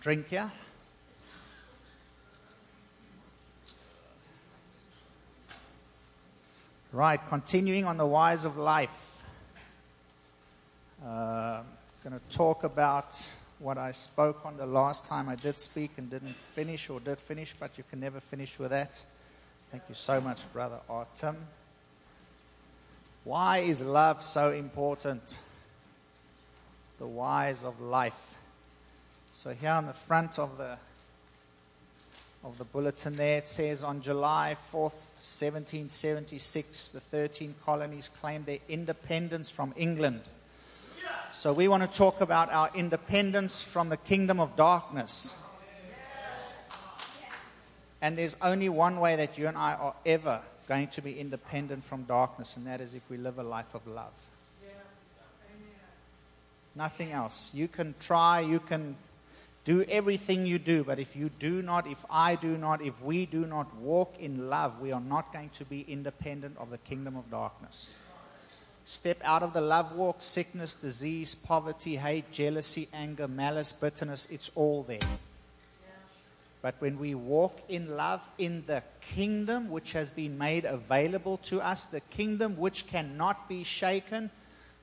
[0.00, 0.50] drink here.
[6.90, 9.22] Right, continuing on the whys of life.
[11.04, 11.62] Uh,
[12.02, 16.08] going to talk about what I spoke on the last time I did speak and
[16.10, 19.02] didn't finish, or did finish, but you can never finish with that.
[19.70, 21.36] Thank you so much, Brother Artem.
[23.24, 25.38] Why is love so important?
[26.98, 28.34] The whys of life.
[29.32, 30.76] So here on the front of the
[32.42, 38.58] of the bulletin there it says on July 4th, 1776, the 13 colonies claimed their
[38.68, 40.22] independence from England.
[41.32, 45.36] So we want to talk about our independence from the kingdom of darkness.
[48.02, 51.84] And there's only one way that you and I are ever going to be independent
[51.84, 54.28] from darkness, and that is if we live a life of love.
[56.74, 57.52] Nothing else.
[57.54, 58.96] You can try, you can
[59.64, 63.26] do everything you do, but if you do not, if I do not, if we
[63.26, 67.16] do not walk in love, we are not going to be independent of the kingdom
[67.16, 67.90] of darkness.
[68.86, 74.50] Step out of the love walk, sickness, disease, poverty, hate, jealousy, anger, malice, bitterness, it's
[74.54, 74.98] all there.
[76.62, 81.60] But when we walk in love in the kingdom which has been made available to
[81.60, 84.30] us, the kingdom which cannot be shaken,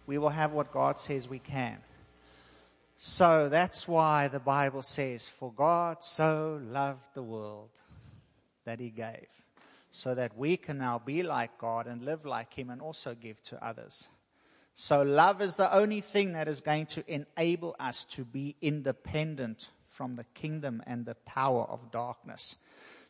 [0.07, 1.77] we will have what God says we can.
[2.99, 7.69] So that's why the Bible says, For God so loved the world
[8.65, 9.27] that he gave,
[9.91, 13.41] so that we can now be like God and live like him and also give
[13.43, 14.09] to others.
[14.73, 19.69] So love is the only thing that is going to enable us to be independent
[19.87, 22.57] from the kingdom and the power of darkness.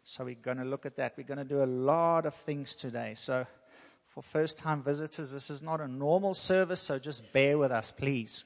[0.04, 1.14] So we're going to look at that.
[1.18, 3.14] We're going to do a lot of things today.
[3.16, 3.48] So
[4.06, 7.92] for first time visitors, this is not a normal service, so just bear with us,
[7.92, 8.44] please.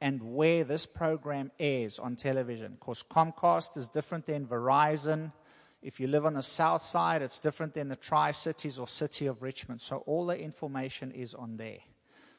[0.00, 2.72] and where this program airs on television.
[2.72, 5.32] Of course, Comcast is different than Verizon.
[5.80, 9.26] If you live on the south side, it's different than the Tri Cities or City
[9.26, 9.80] of Richmond.
[9.80, 11.78] So all the information is on there.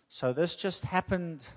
[0.10, 1.48] So this just happened.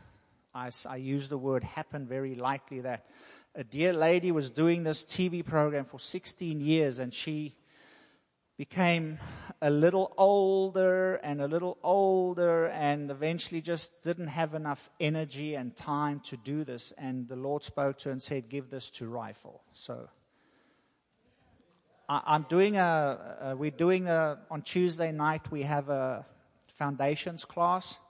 [0.54, 3.06] I, I use the word happen very likely that
[3.54, 7.54] a dear lady was doing this TV program for 16 years and she
[8.58, 9.18] became
[9.62, 15.74] a little older and a little older and eventually just didn't have enough energy and
[15.76, 16.92] time to do this.
[16.98, 19.62] And the Lord spoke to her and said, Give this to Rifle.
[19.72, 20.08] So
[22.08, 26.26] I, am doing a, a, we're doing a, on Tuesday night, we have a
[26.66, 28.00] foundations class.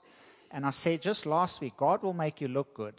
[0.51, 2.95] And I said just last week, God will make you look good.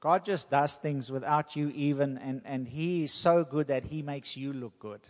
[0.00, 4.02] God just does things without you even, and, and He is so good that He
[4.02, 5.00] makes you look good.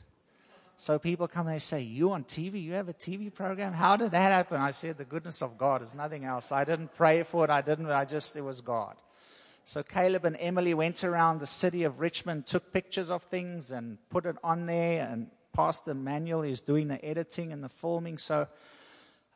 [0.76, 2.62] So people come and they say, You on TV?
[2.62, 3.72] You have a TV program?
[3.72, 4.60] How did that happen?
[4.60, 6.52] I said, The goodness of God is nothing else.
[6.52, 7.50] I didn't pray for it.
[7.50, 8.96] I didn't, I just, it was God.
[9.66, 13.98] So Caleb and Emily went around the city of Richmond, took pictures of things and
[14.10, 15.08] put it on there.
[15.10, 18.18] And Pastor Manuel is doing the editing and the filming.
[18.18, 18.46] So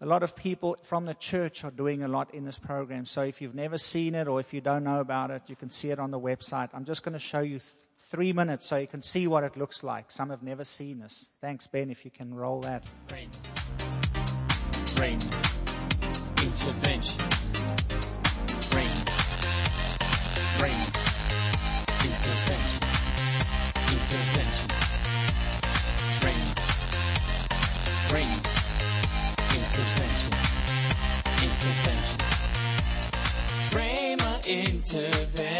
[0.00, 3.06] a lot of people from the church are doing a lot in this program.
[3.06, 5.71] So if you've never seen it or if you don't know about it, you can
[5.71, 6.69] see it on the website.
[6.75, 7.71] I'm just going to show you th-
[8.09, 10.11] three minutes so you can see what it looks like.
[10.11, 11.31] Some have never seen this.
[11.41, 12.91] Thanks, Ben, if you can roll that.
[13.11, 13.39] Intervention.
[16.39, 17.29] Intervention.
[20.39, 20.89] Intervention.
[21.99, 22.79] Intervention.
[31.43, 32.19] Intervention.
[34.49, 35.58] intervention.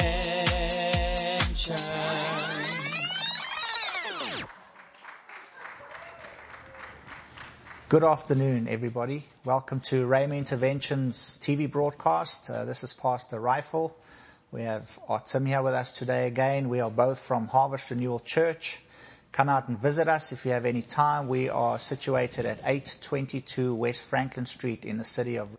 [7.89, 9.25] Good afternoon, everybody.
[9.47, 12.51] Welcome to Rhema Interventions TV broadcast.
[12.51, 13.97] Uh, this is Pastor Rifle.
[14.53, 16.69] We have Artem here with us today again.
[16.69, 18.83] We are both from Harvest Renewal Church.
[19.33, 21.29] Come out and visit us if you have any time.
[21.29, 25.49] We are situated at 822 West Franklin Street in the city of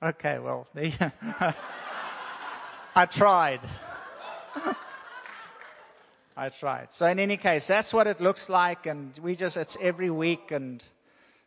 [0.00, 0.68] Okay, well,
[2.94, 3.58] I tried.
[6.36, 6.92] I tried.
[6.92, 10.50] So in any case, that's what it looks like, and we just it's every week,
[10.50, 10.84] and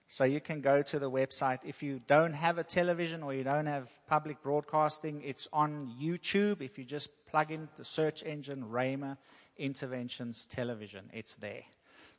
[0.08, 1.60] so you can go to the website.
[1.64, 6.62] If you don't have a television or you don't have public broadcasting, it's on YouTube.
[6.62, 9.18] If you just plug in the search engine Rhema
[9.58, 11.64] Interventions Television, it's there.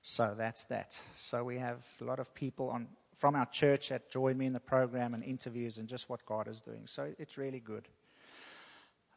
[0.02, 1.00] So that's that.
[1.14, 2.86] So we have a lot of people on
[3.16, 6.48] from our church that join me in the program and interviews and just what God
[6.48, 6.86] is doing.
[6.86, 7.86] So it's really good.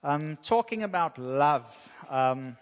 [0.06, 2.58] Um, talking about love, um,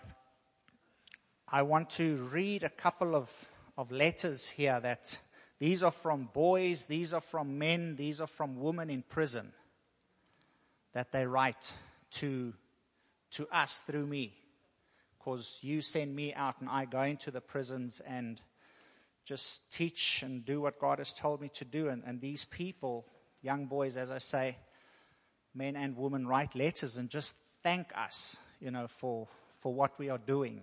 [1.52, 3.50] I want to read a couple of,
[3.80, 5.20] of letters here that
[5.58, 9.54] these are from boys, these are from men, these are from women in prison
[10.94, 11.76] that they write
[12.12, 12.54] to,
[13.32, 14.36] to us through me.
[15.18, 18.40] Because you send me out and I go into the prisons and
[19.26, 21.88] just teach and do what God has told me to do.
[21.88, 23.08] And, and these people,
[23.42, 24.58] young boys, as I say,
[25.54, 30.10] men and women, write letters and just thank us, you know, for, for what we
[30.10, 30.62] are doing.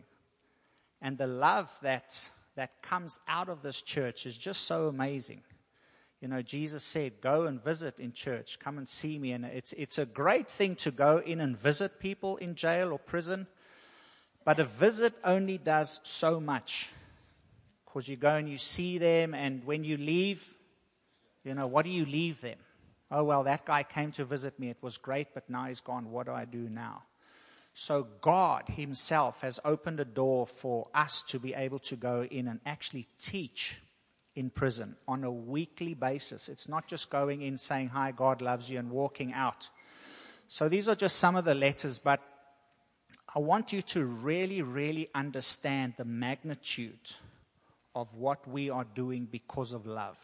[1.01, 5.41] And the love that that comes out of this church is just so amazing.
[6.21, 9.31] You know, Jesus said, Go and visit in church, come and see me.
[9.31, 12.99] And it's, it's a great thing to go in and visit people in jail or
[12.99, 13.47] prison,
[14.45, 16.91] but a visit only does so much.
[17.85, 20.57] Because you go and you see them, and when you leave,
[21.45, 22.59] you know, what do you leave them?
[23.11, 24.69] Oh, well, that guy came to visit me.
[24.69, 26.11] It was great, but now he's gone.
[26.11, 27.05] What do I do now?
[27.73, 32.49] So God Himself has opened a door for us to be able to go in
[32.49, 33.81] and actually teach
[34.35, 36.49] in prison on a weekly basis.
[36.49, 39.71] It's not just going in saying, Hi, God loves you, and walking out.
[40.49, 42.21] So these are just some of the letters, but
[43.35, 47.13] I want you to really, really understand the magnitude
[47.95, 50.19] of what we are doing because of love.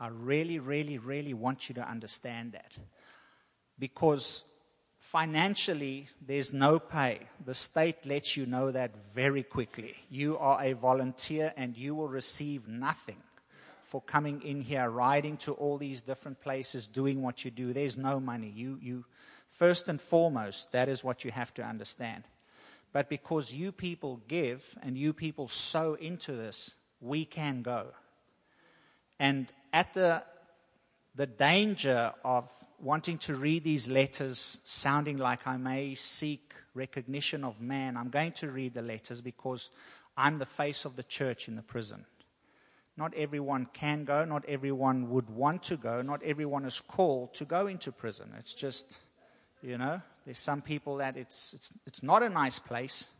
[0.00, 2.72] I really, really, really want you to understand that.
[3.78, 4.44] Because
[4.98, 7.20] Financially, there's no pay.
[7.44, 9.94] The state lets you know that very quickly.
[10.10, 13.22] You are a volunteer and you will receive nothing
[13.80, 17.72] for coming in here, riding to all these different places, doing what you do.
[17.72, 18.52] There's no money.
[18.54, 19.04] You, you,
[19.46, 22.24] first and foremost, that is what you have to understand.
[22.92, 27.86] But because you people give and you people sow into this, we can go.
[29.20, 30.22] And at the
[31.18, 32.48] the danger of
[32.80, 37.96] wanting to read these letters sounding like I may seek recognition of man.
[37.96, 39.70] I'm going to read the letters because
[40.16, 42.06] I'm the face of the church in the prison.
[42.96, 47.44] Not everyone can go, not everyone would want to go, not everyone is called to
[47.44, 48.32] go into prison.
[48.38, 49.00] It's just,
[49.60, 53.10] you know, there's some people that it's, it's, it's not a nice place.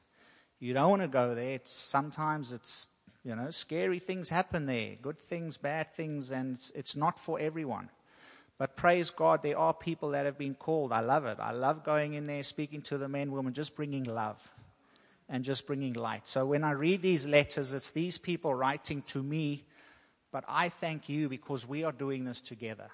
[0.61, 1.55] You don't want to go there.
[1.55, 2.87] It's, sometimes it's
[3.29, 7.39] you know, scary things happen there, good things, bad things, and it's, it's not for
[7.39, 7.91] everyone.
[8.57, 10.93] But praise God, there are people that have been called.
[10.93, 11.37] I love it.
[11.39, 14.51] I love going in there, speaking to the men, women, just bringing love
[15.29, 16.27] and just bringing light.
[16.27, 19.67] So when I read these letters, it's these people writing to me,
[20.33, 22.89] but I thank you because we are doing this together.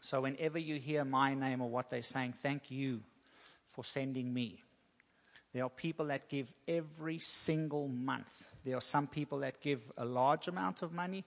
[0.00, 3.02] So whenever you hear my name or what they're saying, thank you
[3.66, 4.62] for sending me.
[5.52, 8.48] There are people that give every single month.
[8.64, 11.24] There are some people that give a large amount of money,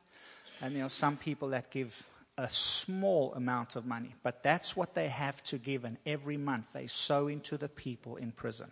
[0.62, 2.08] and there are some people that give
[2.38, 4.16] a small amount of money.
[4.24, 8.16] But that's what they have to give, and every month they sow into the people
[8.16, 8.72] in prison.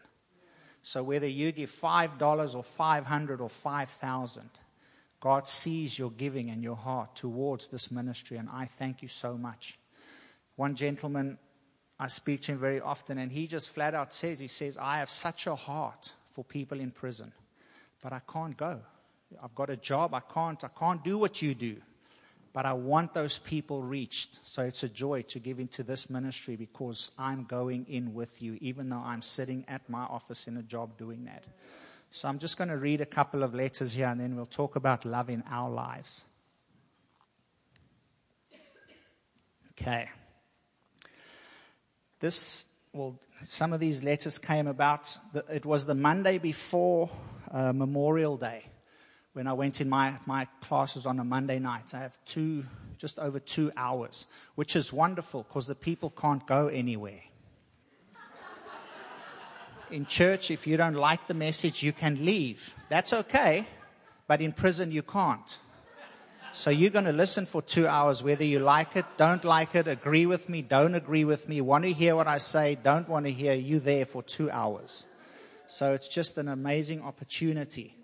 [0.81, 4.49] So whether you give $5 or 500 or 5,000,
[5.19, 9.37] God sees your giving and your heart towards this ministry, and I thank you so
[9.37, 9.77] much.
[10.55, 11.37] One gentleman
[11.99, 14.99] I speak to him very often, and he just flat out says, he says, I
[14.99, 17.33] have such a heart for people in prison,
[18.01, 18.79] but I can't go.
[19.43, 20.13] I've got a job.
[20.13, 21.77] I can't, I can't do what you do.
[22.51, 24.39] But I want those people reached.
[24.43, 28.57] So it's a joy to give into this ministry because I'm going in with you,
[28.59, 31.43] even though I'm sitting at my office in a job doing that.
[32.11, 34.75] So I'm just going to read a couple of letters here and then we'll talk
[34.75, 36.25] about love in our lives.
[39.71, 40.09] Okay.
[42.19, 45.17] This, well, some of these letters came about,
[45.49, 47.09] it was the Monday before
[47.51, 48.65] uh, Memorial Day
[49.33, 51.93] when I went in my, my classes on a Monday night.
[51.93, 52.63] I have two,
[52.97, 57.21] just over two hours, which is wonderful because the people can't go anywhere.
[59.91, 62.75] in church, if you don't like the message, you can leave.
[62.89, 63.65] That's okay,
[64.27, 65.57] but in prison, you can't.
[66.51, 69.87] So you're going to listen for two hours, whether you like it, don't like it,
[69.87, 73.27] agree with me, don't agree with me, want to hear what I say, don't want
[73.27, 75.05] to hear, you there for two hours.
[75.67, 77.95] So it's just an amazing opportunity.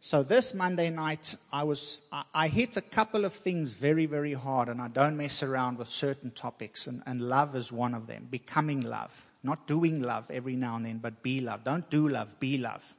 [0.00, 4.34] So this Monday night, I was I, I hit a couple of things very, very
[4.34, 8.06] hard, and I don't mess around with certain topics, and, and love is one of
[8.06, 8.26] them.
[8.30, 11.64] Becoming love, not doing love every now and then, but be love.
[11.64, 12.94] Don't do love, be love.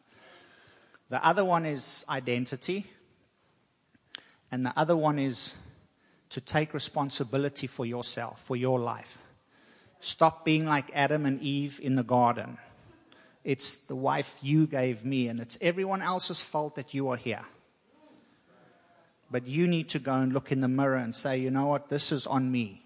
[1.09, 2.87] The other one is identity,
[4.55, 5.55] and the other one is
[6.29, 9.19] to take responsibility for yourself, for your life.
[9.99, 12.57] Stop being like Adam and Eve in the garden
[13.45, 17.45] it's the wife you gave me, and it's everyone else's fault that you are here.
[19.29, 21.89] But you need to go and look in the mirror and say, you know what,
[21.89, 22.83] this is on me.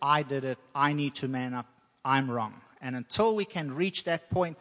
[0.00, 0.58] I did it.
[0.74, 1.66] I need to man up.
[2.04, 2.60] I'm wrong.
[2.82, 4.58] And until we can reach that point,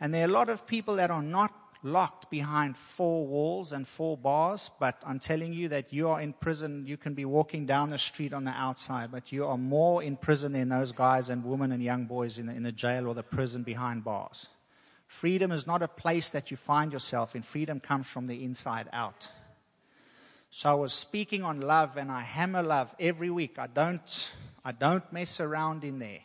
[0.00, 3.86] and there are a lot of people that are not locked behind four walls and
[3.86, 6.86] four bars, but I'm telling you that you are in prison.
[6.86, 10.16] You can be walking down the street on the outside, but you are more in
[10.16, 13.14] prison than those guys and women and young boys in the, in the jail or
[13.14, 14.48] the prison behind bars.
[15.08, 17.42] Freedom is not a place that you find yourself in.
[17.42, 19.30] Freedom comes from the inside out.
[20.50, 23.58] So I was speaking on love and I hammer love every week.
[23.58, 24.34] I don't,
[24.64, 26.20] I don't mess around in there.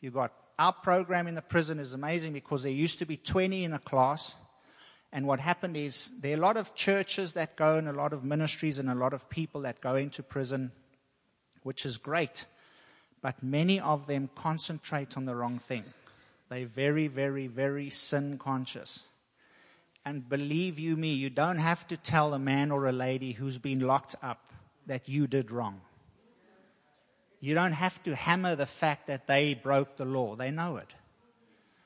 [0.00, 3.64] You got our program in the prison is amazing because there used to be 20
[3.64, 4.36] in a class
[5.14, 8.12] and what happened is there are a lot of churches that go and a lot
[8.12, 10.72] of ministries and a lot of people that go into prison,
[11.62, 12.46] which is great.
[13.22, 15.84] But many of them concentrate on the wrong thing.
[16.48, 19.08] They're very, very, very sin conscious.
[20.04, 23.56] And believe you me, you don't have to tell a man or a lady who's
[23.56, 24.52] been locked up
[24.88, 25.80] that you did wrong.
[27.38, 30.34] You don't have to hammer the fact that they broke the law.
[30.34, 30.92] They know it.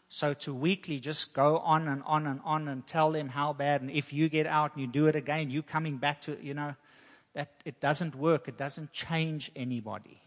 [0.09, 3.83] So to weekly just go on and on and on and tell them how bad,
[3.83, 6.55] and if you get out and you do it again, you coming back to, you
[6.55, 6.75] know,
[7.35, 8.49] that it doesn't work.
[8.49, 10.21] It doesn't change anybody.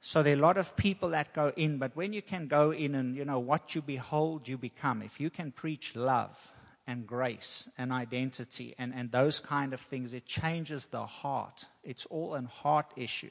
[0.00, 2.72] So there are a lot of people that go in, but when you can go
[2.72, 5.02] in and, you know, what you behold, you become.
[5.02, 6.52] If you can preach love
[6.86, 11.66] and grace and identity and, and those kind of things, it changes the heart.
[11.84, 13.30] It's all a heart issue.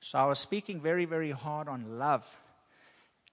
[0.00, 2.38] So I was speaking very, very hard on love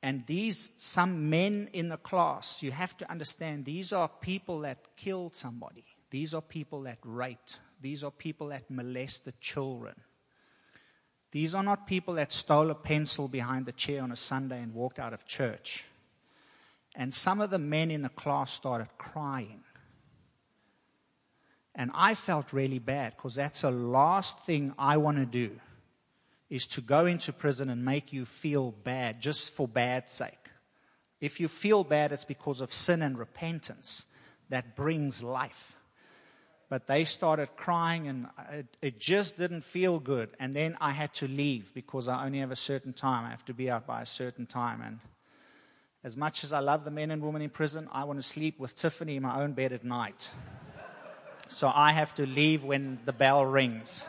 [0.01, 4.96] and these, some men in the class, you have to understand, these are people that
[4.96, 5.84] killed somebody.
[6.10, 7.60] These are people that raped.
[7.82, 9.96] These are people that molested children.
[11.32, 14.74] These are not people that stole a pencil behind the chair on a Sunday and
[14.74, 15.86] walked out of church.
[16.96, 19.63] And some of the men in the class started crying.
[21.75, 25.60] And I felt really bad because that's the last thing I want to do
[26.50, 30.34] is to go into prison and make you feel bad just for bad sake.
[31.22, 34.08] If you feel bad, it's because of sin and repentance
[34.50, 35.75] that brings life.
[36.70, 40.29] But they started crying and it, it, just didn't feel good.
[40.39, 43.25] And then I had to leave because I only have a certain time.
[43.25, 44.82] I have to be out by a certain time.
[44.82, 45.00] And
[46.03, 48.60] as much as I love the men and women in prison, I want to sleep
[48.60, 50.32] with Tiffany in my own bed at night.
[51.48, 54.08] So I have to leave when the bell rings.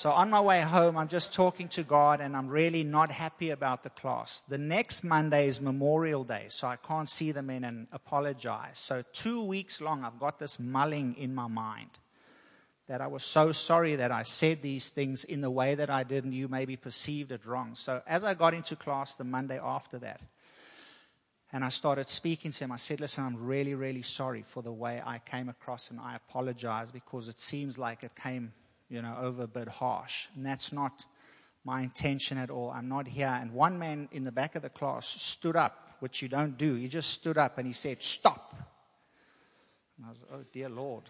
[0.00, 3.50] So on my way home, I'm just talking to God and I'm really not happy
[3.50, 4.40] about the class.
[4.40, 8.78] The next Monday is Memorial Day, so I can't see them in and apologize.
[8.78, 11.90] So two weeks long, I've got this mulling in my mind
[12.88, 16.02] that I was so sorry that I said these things in the way that I
[16.02, 17.74] did and you maybe perceived it wrong.
[17.74, 20.22] So as I got into class the Monday after that,
[21.52, 22.72] and I started speaking to him.
[22.72, 26.14] I said, Listen, I'm really, really sorry for the way I came across, and I
[26.14, 28.52] apologize because it seems like it came
[28.90, 30.26] you know, over a bit harsh.
[30.34, 31.06] And that's not
[31.64, 32.70] my intention at all.
[32.70, 33.38] I'm not here.
[33.40, 36.74] And one man in the back of the class stood up, which you don't do.
[36.74, 38.54] He just stood up and he said, Stop.
[39.96, 41.04] And I was, Oh, dear Lord.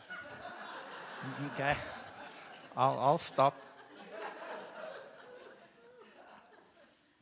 [1.55, 1.75] okay,
[2.77, 3.57] I'll, I'll stop.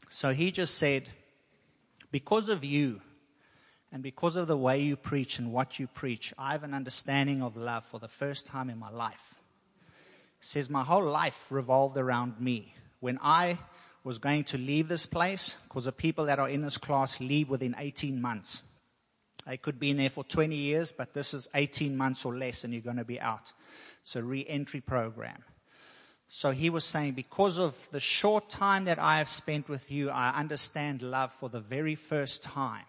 [0.09, 1.09] So he just said,
[2.11, 3.01] Because of you,
[3.93, 7.43] and because of the way you preach and what you preach, I have an understanding
[7.43, 9.38] of love for the first time in my life
[10.41, 12.75] says, My whole life revolved around me.
[13.01, 13.59] When I
[14.05, 17.51] was going to leave this place, because the people that are in this class leave
[17.51, 18.63] within 18 months.
[19.47, 22.65] They could be in there for 20 years, but this is 18 months or less,
[22.65, 23.53] and you're going to be out.
[24.03, 25.45] It's a re entry program.
[26.29, 30.11] So he was saying, Because of the short time that I have spent with you,
[30.11, 32.85] I understand love for the very first time.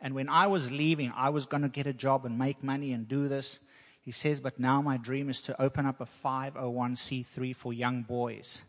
[0.00, 2.92] And when I was leaving, I was going to get a job and make money
[2.92, 3.60] and do this.
[4.08, 8.64] He says, But now my dream is to open up a 501c3 for young boys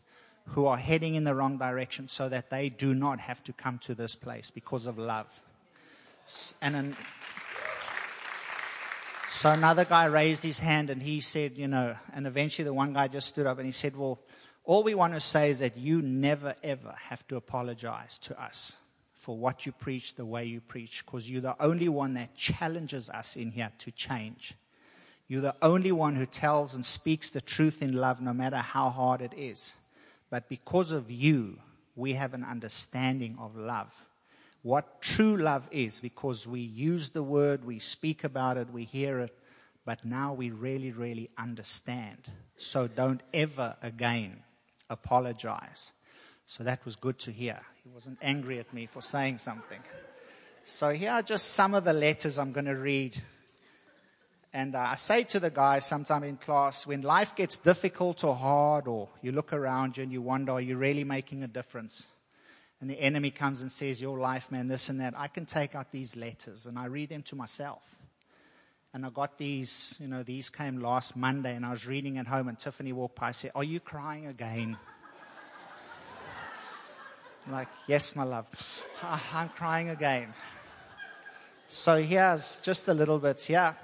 [0.47, 3.77] who are heading in the wrong direction so that they do not have to come
[3.77, 5.41] to this place because of love.
[6.61, 6.97] And an,
[9.29, 12.91] so another guy raised his hand and he said, You know, and eventually the one
[12.91, 14.19] guy just stood up and he said, Well,
[14.65, 18.75] all we want to say is that you never ever have to apologize to us
[19.15, 23.09] for what you preach, the way you preach, because you're the only one that challenges
[23.09, 24.55] us in here to change.
[25.29, 28.89] You're the only one who tells and speaks the truth in love, no matter how
[28.89, 29.75] hard it is.
[30.31, 31.59] But because of you,
[31.95, 34.07] we have an understanding of love.
[34.63, 39.19] What true love is, because we use the word, we speak about it, we hear
[39.19, 39.37] it,
[39.85, 42.31] but now we really, really understand.
[42.57, 44.43] So don't ever again
[44.89, 45.93] apologize.
[46.47, 47.59] So that was good to hear.
[47.83, 49.79] He wasn't angry at me for saying something.
[50.63, 53.15] So here are just some of the letters I'm going to read.
[54.53, 58.35] And uh, I say to the guys sometime in class, when life gets difficult or
[58.35, 62.07] hard, or you look around you and you wonder, are you really making a difference?
[62.81, 65.13] And the enemy comes and says, Your life, man, this and that.
[65.17, 67.97] I can take out these letters and I read them to myself.
[68.93, 72.25] And I got these, you know, these came last Monday and I was reading at
[72.25, 74.77] home and Tiffany walked by and said, Are you crying again?
[77.45, 78.85] I'm like, yes, my love.
[79.33, 80.33] I'm crying again.
[81.67, 83.75] So here's just a little bit here.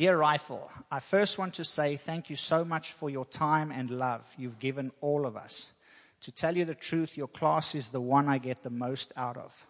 [0.00, 3.90] Dear Rifle, I first want to say thank you so much for your time and
[3.90, 5.74] love you've given all of us.
[6.22, 9.36] To tell you the truth, your class is the one I get the most out
[9.36, 9.66] of,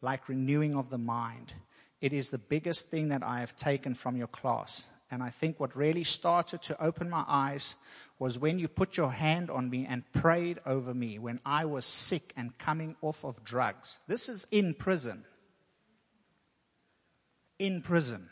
[0.00, 1.52] like renewing of the mind.
[2.00, 4.90] It is the biggest thing that I have taken from your class.
[5.10, 7.76] And I think what really started to open my eyes
[8.18, 11.84] was when you put your hand on me and prayed over me when I was
[11.84, 14.00] sick and coming off of drugs.
[14.08, 15.26] This is in prison.
[17.58, 18.30] In prison.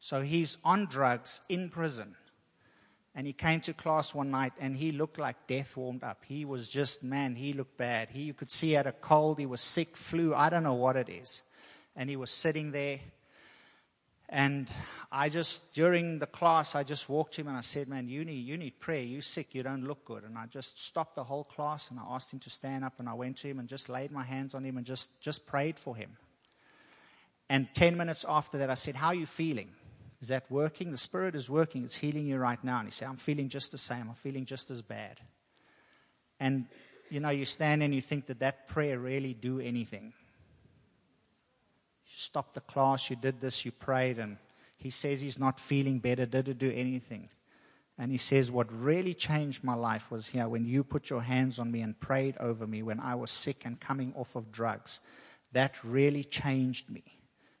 [0.00, 2.16] So he's on drugs in prison.
[3.14, 6.24] And he came to class one night and he looked like death warmed up.
[6.26, 8.10] He was just, man, he looked bad.
[8.10, 10.74] He, you could see he had a cold, he was sick, flu, I don't know
[10.74, 11.42] what it is.
[11.96, 13.00] And he was sitting there
[14.32, 14.72] and
[15.10, 18.24] I just, during the class, I just walked to him and I said, Man, you
[18.24, 19.02] need, you need prayer.
[19.02, 19.56] You're sick.
[19.56, 20.22] You don't look good.
[20.22, 23.08] And I just stopped the whole class and I asked him to stand up and
[23.08, 25.80] I went to him and just laid my hands on him and just, just prayed
[25.80, 26.16] for him.
[27.48, 29.70] And 10 minutes after that, I said, How are you feeling?
[30.20, 30.90] Is that working?
[30.90, 31.84] The Spirit is working.
[31.84, 32.78] It's healing you right now.
[32.78, 34.08] And he said, I'm feeling just the same.
[34.08, 35.18] I'm feeling just as bad.
[36.38, 36.66] And,
[37.10, 40.12] you know, you stand and you think, Did that prayer really do anything?
[42.06, 44.36] You stopped the class, you did this, you prayed, and
[44.76, 46.26] he says he's not feeling better.
[46.26, 47.28] Did it do anything?
[47.98, 51.58] And he says, What really changed my life was here when you put your hands
[51.58, 55.00] on me and prayed over me when I was sick and coming off of drugs.
[55.52, 57.04] That really changed me.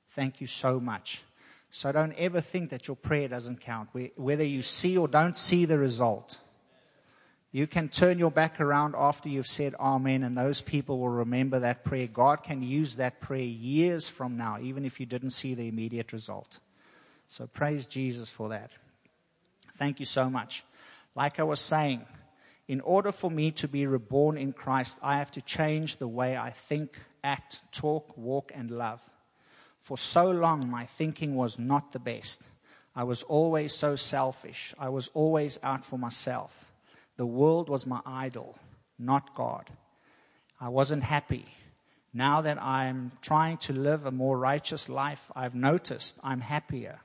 [0.08, 1.24] Thank you so much.
[1.70, 3.90] So don't ever think that your prayer doesn't count.
[4.16, 6.40] Whether you see or don't see the result,
[7.52, 11.60] you can turn your back around after you've said Amen, and those people will remember
[11.60, 12.08] that prayer.
[12.08, 16.12] God can use that prayer years from now, even if you didn't see the immediate
[16.12, 16.58] result.
[17.28, 18.72] So praise Jesus for that.
[19.76, 20.64] Thank you so much.
[21.14, 22.04] Like I was saying,
[22.66, 26.36] in order for me to be reborn in Christ, I have to change the way
[26.36, 29.08] I think, act, talk, walk, and love.
[29.80, 32.50] For so long, my thinking was not the best.
[32.94, 34.74] I was always so selfish.
[34.78, 36.70] I was always out for myself.
[37.16, 38.58] The world was my idol,
[38.98, 39.70] not God.
[40.60, 41.46] I wasn't happy.
[42.12, 47.00] Now that I'm trying to live a more righteous life, I've noticed I'm happier.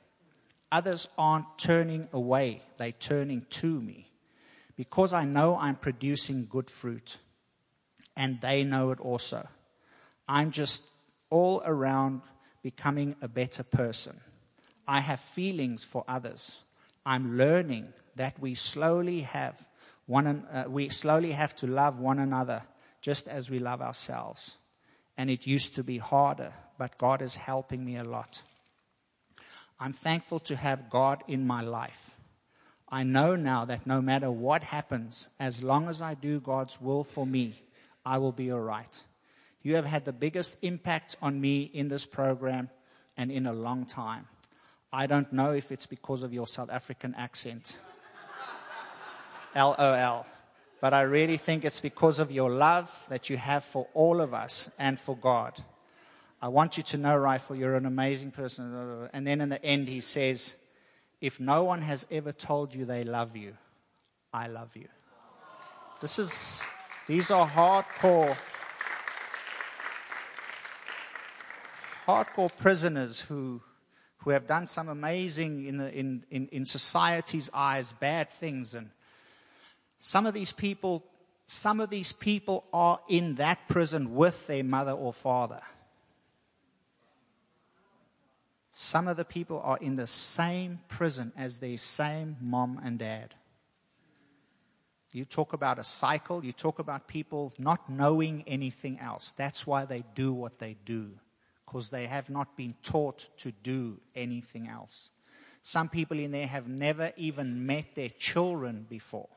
[0.71, 4.11] Others aren't turning away, they're turning to me
[4.75, 7.19] because I know I'm producing good fruit
[8.17, 9.47] and they know it also.
[10.27, 10.89] I'm just
[11.29, 12.21] all around
[12.65, 14.19] becoming a better person.
[14.87, 16.61] I have feelings for others.
[17.05, 19.67] I'm learning that we slowly have
[20.07, 22.63] one, uh, we slowly have to love one another
[23.01, 24.57] just as we love ourselves.
[25.15, 28.41] And it used to be harder, but God is helping me a lot.
[29.79, 32.15] I'm thankful to have God in my life.
[32.89, 37.03] I know now that no matter what happens, as long as I do God's will
[37.03, 37.61] for me,
[38.03, 39.03] I will be all right.
[39.65, 42.69] You have had the biggest impact on me in this program
[43.17, 44.27] and in a long time.
[44.93, 47.79] I don't know if it's because of your South African accent.
[49.55, 50.27] LOL.
[50.79, 54.35] But I really think it's because of your love that you have for all of
[54.35, 55.59] us and for God.
[56.39, 59.09] I want you to know, Rifle, you're an amazing person.
[59.13, 60.57] And then in the end, he says,
[61.21, 63.57] If no one has ever told you they love you,
[64.31, 64.89] I love you.
[66.01, 66.71] This is,
[67.07, 68.37] these are hardcore,
[72.05, 73.61] hardcore prisoners who,
[74.17, 78.75] who have done some amazing, in, the, in, in, in society's eyes, bad things.
[78.75, 78.89] And
[79.99, 81.03] some of these people,
[81.45, 85.61] some of these people are in that prison with their mother or father.
[88.71, 93.33] Some of the people are in the same prison as their same mom and dad.
[95.13, 99.31] You talk about a cycle, you talk about people not knowing anything else.
[99.31, 101.11] That's why they do what they do,
[101.65, 105.09] because they have not been taught to do anything else.
[105.61, 109.29] Some people in there have never even met their children before.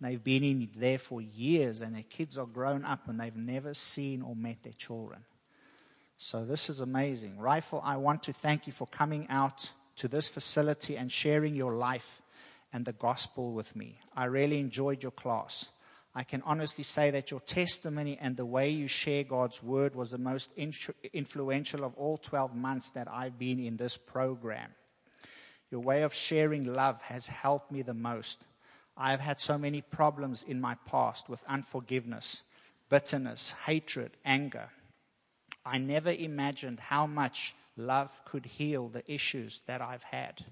[0.00, 3.74] They've been in there for years and their kids are grown up and they've never
[3.74, 5.20] seen or met their children.
[6.16, 7.38] So this is amazing.
[7.38, 11.74] Rifle, I want to thank you for coming out to this facility and sharing your
[11.74, 12.22] life
[12.72, 13.98] and the gospel with me.
[14.16, 15.70] I really enjoyed your class.
[16.14, 20.10] I can honestly say that your testimony and the way you share God's word was
[20.10, 20.50] the most
[21.12, 24.70] influential of all 12 months that I've been in this program.
[25.70, 28.42] Your way of sharing love has helped me the most.
[28.96, 32.42] I have had so many problems in my past with unforgiveness,
[32.88, 34.70] bitterness, hatred, anger.
[35.64, 40.44] I never imagined how much love could heal the issues that I've had.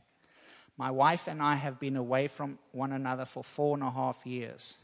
[0.76, 4.24] My wife and I have been away from one another for four and a half
[4.24, 4.78] years.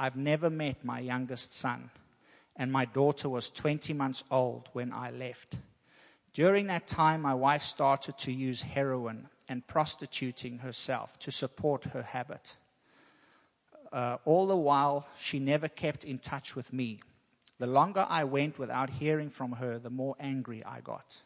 [0.00, 1.90] I've never met my youngest son,
[2.56, 5.58] and my daughter was 20 months old when I left.
[6.32, 12.02] During that time, my wife started to use heroin and prostituting herself to support her
[12.02, 12.56] habit.
[13.92, 17.00] Uh, all the while, she never kept in touch with me.
[17.58, 21.20] The longer I went without hearing from her, the more angry I got.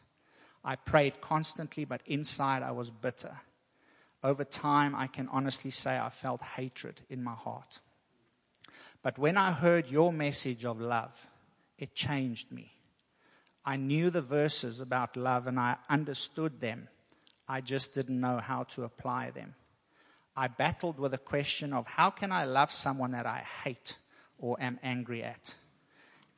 [0.65, 3.37] I prayed constantly, but inside I was bitter
[4.25, 7.79] over time, I can honestly say I felt hatred in my heart.
[9.05, 11.27] But when I heard your message of love,
[11.77, 12.71] it changed me.
[13.63, 16.87] I knew the verses about love and I understood them.
[17.47, 19.53] I just didn't know how to apply them.
[20.35, 23.99] I battled with the question of how can I love someone that I hate
[24.39, 25.53] or am angry at?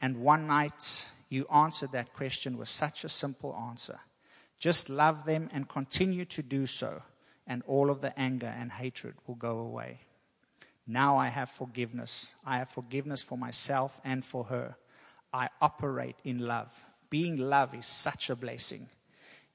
[0.02, 4.02] And one night you answered that question with such a simple answer.
[4.60, 7.02] Just love them and continue to do so
[7.48, 10.02] and all of the anger and hatred will go away.
[10.88, 12.36] Now I have forgiveness.
[12.46, 14.78] I have forgiveness for myself and for her.
[15.34, 16.86] I operate in love.
[17.10, 18.88] Being love is such a blessing.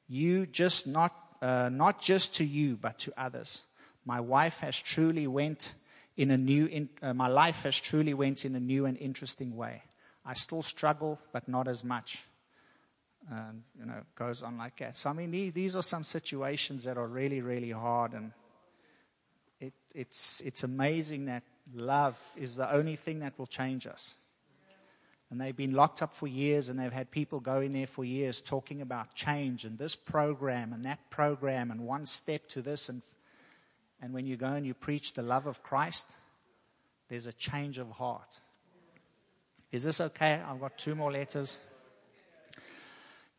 [0.09, 3.66] You just not uh, not just to you but to others.
[4.05, 5.75] My wife has truly went
[6.16, 6.66] in a new.
[6.66, 9.83] In, uh, my life has truly went in a new and interesting way.
[10.25, 12.27] I still struggle, but not as much
[13.31, 14.97] and you know goes on like that.
[14.97, 18.33] So I mean, these are some situations that are really, really hard, and
[19.62, 24.16] it, it's it's amazing that love is the only thing that will change us.
[25.31, 28.05] And they've been locked up for years, and they've had people go in there for
[28.05, 32.90] years talking about change and this program and that program and one step to this.
[32.90, 33.01] And,
[34.03, 36.16] and when you go and you preach the love of Christ,
[37.09, 38.40] there's a change of heart.
[39.70, 40.42] Is this okay?
[40.46, 41.61] I've got two more letters.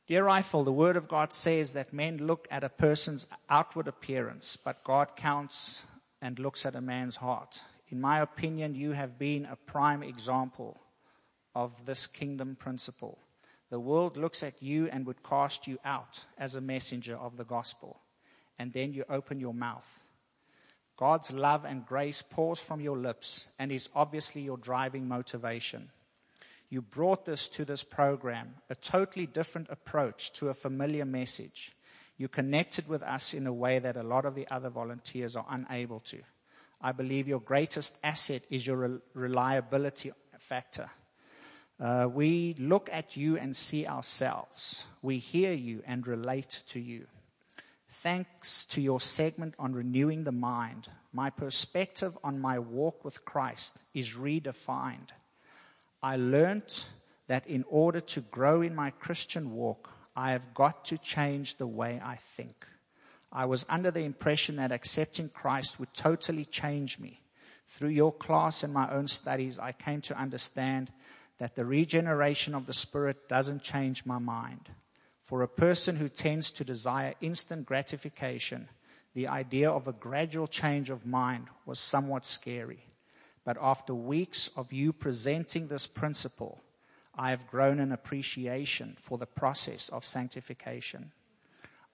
[0.08, 4.58] Dear Rifle, the Word of God says that men look at a person's outward appearance,
[4.58, 5.86] but God counts
[6.24, 7.62] and looks at a man's heart.
[7.90, 10.80] In my opinion, you have been a prime example
[11.54, 13.20] of this kingdom principle.
[13.70, 17.44] The world looks at you and would cast you out as a messenger of the
[17.44, 18.00] gospel,
[18.58, 20.04] and then you open your mouth.
[20.96, 25.90] God's love and grace pours from your lips and is obviously your driving motivation.
[26.70, 31.74] You brought this to this program, a totally different approach to a familiar message.
[32.18, 35.46] You connected with us in a way that a lot of the other volunteers are
[35.50, 36.20] unable to.
[36.82, 40.90] I believe your greatest asset is your reliability factor.
[41.80, 44.86] Uh, we look at you and see ourselves.
[45.02, 47.08] We hear you and relate to you.
[47.88, 53.78] Thanks to your segment on renewing the mind, my perspective on my walk with Christ
[53.94, 55.10] is redefined.
[56.02, 56.86] I learned
[57.28, 61.68] that in order to grow in my Christian walk, I have got to change the
[61.68, 62.68] way I think.
[63.32, 67.22] I was under the impression that accepting Christ would totally change me.
[67.66, 70.92] Through your class and my own studies, I came to understand
[71.40, 74.70] that the regeneration of the Spirit doesn't change my mind.
[75.22, 78.68] For a person who tends to desire instant gratification,
[79.16, 82.86] the idea of a gradual change of mind was somewhat scary.
[83.44, 86.64] But after weeks of you presenting this principle,
[87.16, 91.12] I have grown an appreciation for the process of sanctification.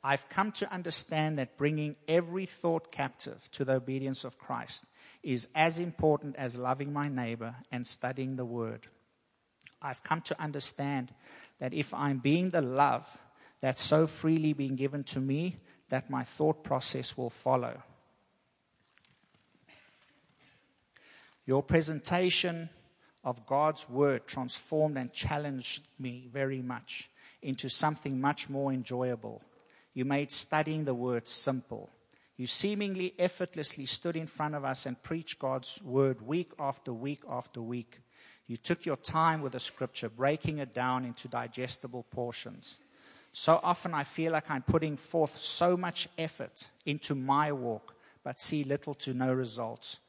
[0.04, 4.86] I've come to understand that bringing every thought captive to the obedience of Christ
[5.22, 8.88] is as important as loving my neighbor and studying the word.
[9.82, 11.14] I've come to understand
[11.60, 13.18] that if I'm being the love
[13.60, 15.58] that's so freely being given to me,
[15.90, 17.82] that my thought process will follow.
[21.46, 22.70] Your presentation
[23.24, 27.10] of God's word transformed and challenged me very much
[27.42, 29.42] into something much more enjoyable.
[29.94, 31.90] You made studying the word simple.
[32.38, 37.22] You seemingly effortlessly stood in front of us and preached God's word week after week
[37.30, 38.00] after week.
[38.48, 42.80] You took your time with the scripture, breaking it down into digestible portions.
[43.32, 48.40] So often I feel like I'm putting forth so much effort into my walk, but
[48.40, 50.00] see little to no results.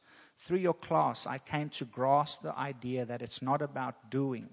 [0.41, 4.49] Through your class, I came to grasp the idea that it's not about doing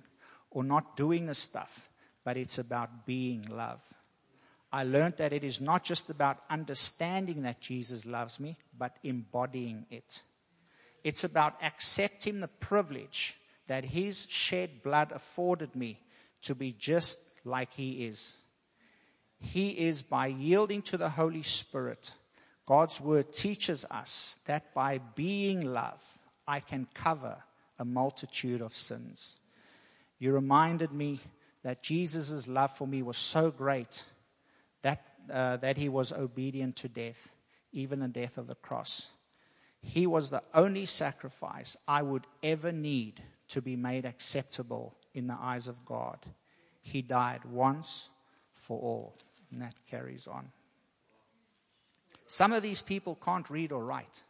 [0.50, 1.88] or not doing the stuff,
[2.24, 3.82] but it's about being love.
[4.70, 9.86] I learned that it is not just about understanding that Jesus loves me, but embodying
[9.90, 10.24] it.
[11.04, 16.00] It's about accepting the privilege that his shed blood afforded me
[16.42, 18.36] to be just like he is.
[19.40, 22.12] He is by yielding to the Holy Spirit.
[22.68, 27.38] God's word teaches us that by being love, I can cover
[27.78, 29.38] a multitude of sins.
[30.18, 31.20] You reminded me
[31.62, 34.04] that Jesus' love for me was so great
[34.82, 35.02] that,
[35.32, 37.32] uh, that he was obedient to death,
[37.72, 39.12] even the death of the cross.
[39.80, 45.38] He was the only sacrifice I would ever need to be made acceptable in the
[45.40, 46.18] eyes of God.
[46.82, 48.10] He died once
[48.52, 49.16] for all.
[49.50, 50.52] And that carries on.
[52.30, 54.22] Some of these people can't read or write.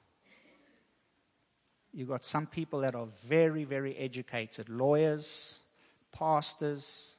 [1.93, 5.59] You've got some people that are very, very educated lawyers,
[6.13, 7.17] pastors,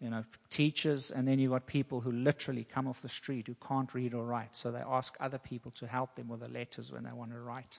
[0.00, 3.54] you know, teachers, and then you've got people who literally come off the street who
[3.54, 4.56] can't read or write.
[4.56, 7.38] So they ask other people to help them with the letters when they want to
[7.38, 7.78] write.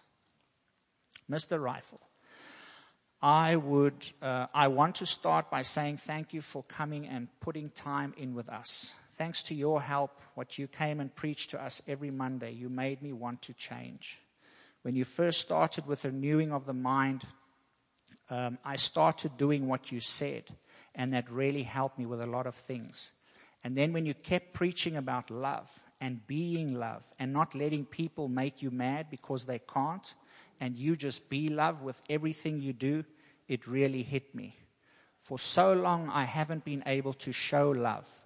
[1.30, 1.62] Mr.
[1.62, 1.99] Rifle.
[3.21, 7.71] I would, uh, I want to start by saying thank you for coming and putting
[7.71, 8.95] time in with us.
[9.17, 13.01] Thanks to your help, what you came and preached to us every Monday, you made
[13.01, 14.19] me want to change.
[14.82, 17.25] When you first started with renewing of the mind,
[18.30, 20.43] um, I started doing what you said,
[20.93, 23.13] and that really helped me with a lot of things.
[23.63, 28.28] And then when you kept preaching about love and being love and not letting people
[28.28, 30.13] make you mad because they can't,
[30.60, 33.06] and you just be love with everything you do,
[33.47, 34.58] it really hit me.
[35.19, 38.24] For so long, I haven't been able to show love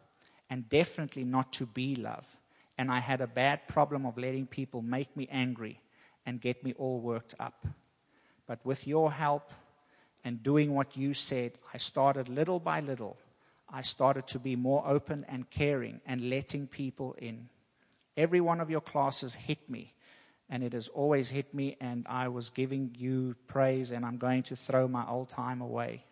[0.50, 2.40] and definitely not to be love.
[2.78, 5.82] And I had a bad problem of letting people make me angry
[6.26, 7.66] and get me all worked up.
[8.48, 9.52] But with your help
[10.24, 13.18] and doing what you said, I started little by little.
[13.72, 17.50] I started to be more open and caring and letting people in.
[18.18, 19.94] Every one of your classes hit me
[20.50, 24.42] and it has always hit me, and I was giving you praise, and I'm going
[24.44, 26.04] to throw my old time away.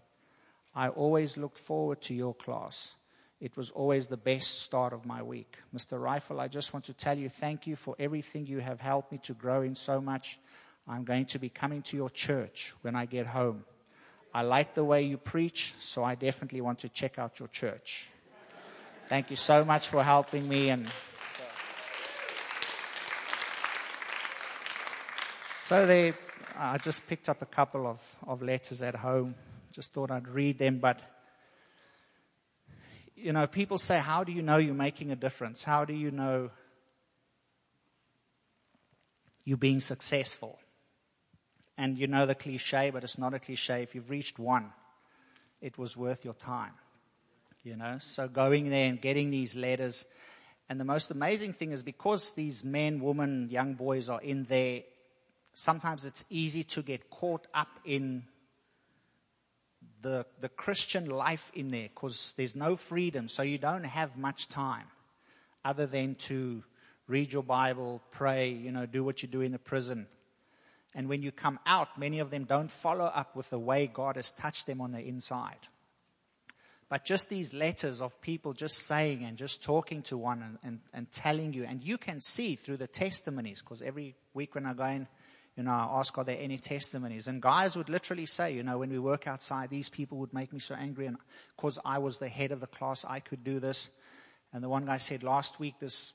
[0.76, 2.94] I always looked forward to your class.
[3.40, 5.58] It was always the best start of my week.
[5.76, 6.02] Mr.
[6.02, 9.20] Rifle, I just want to tell you thank you for everything you have helped me
[9.24, 10.40] to grow in so much.
[10.88, 13.64] I'm going to be coming to your church when I get home.
[14.34, 18.10] I like the way you preach, so I definitely want to check out your church.
[19.08, 20.90] Thank you so much for helping me and
[25.68, 26.14] So they,
[26.58, 29.36] I just picked up a couple of, of letters at home.
[29.74, 30.80] Just thought I'd read them.
[30.80, 31.02] But,
[33.18, 35.64] you know, people say, How do you know you're making a difference?
[35.64, 36.52] How do you know
[39.44, 40.60] you're being successful?
[41.78, 43.84] And you know the cliche, but it's not a cliche.
[43.84, 44.72] If you've reached one,
[45.62, 46.74] it was worth your time.
[47.64, 50.06] You know, so going there and getting these letters.
[50.70, 54.82] And the most amazing thing is because these men, women, young boys are in there,
[55.54, 58.24] sometimes it's easy to get caught up in
[60.02, 64.48] the, the Christian life in there because there's no freedom, so you don't have much
[64.48, 64.86] time
[65.66, 66.64] other than to
[67.08, 70.08] read your Bible, pray, you know, do what you do in the prison.
[70.94, 74.16] And when you come out, many of them don't follow up with the way God
[74.16, 75.68] has touched them on the inside.
[76.90, 80.80] But just these letters of people just saying and just talking to one and, and,
[80.94, 84.74] and telling you, and you can see through the testimonies, because every week when I
[84.74, 85.08] go in,
[85.58, 87.28] you know, I ask, are there any testimonies?
[87.28, 90.54] And guys would literally say, you know, when we work outside, these people would make
[90.54, 91.08] me so angry.
[91.08, 91.18] And
[91.56, 93.90] because I was the head of the class, I could do this.
[94.54, 96.14] And the one guy said, last week, this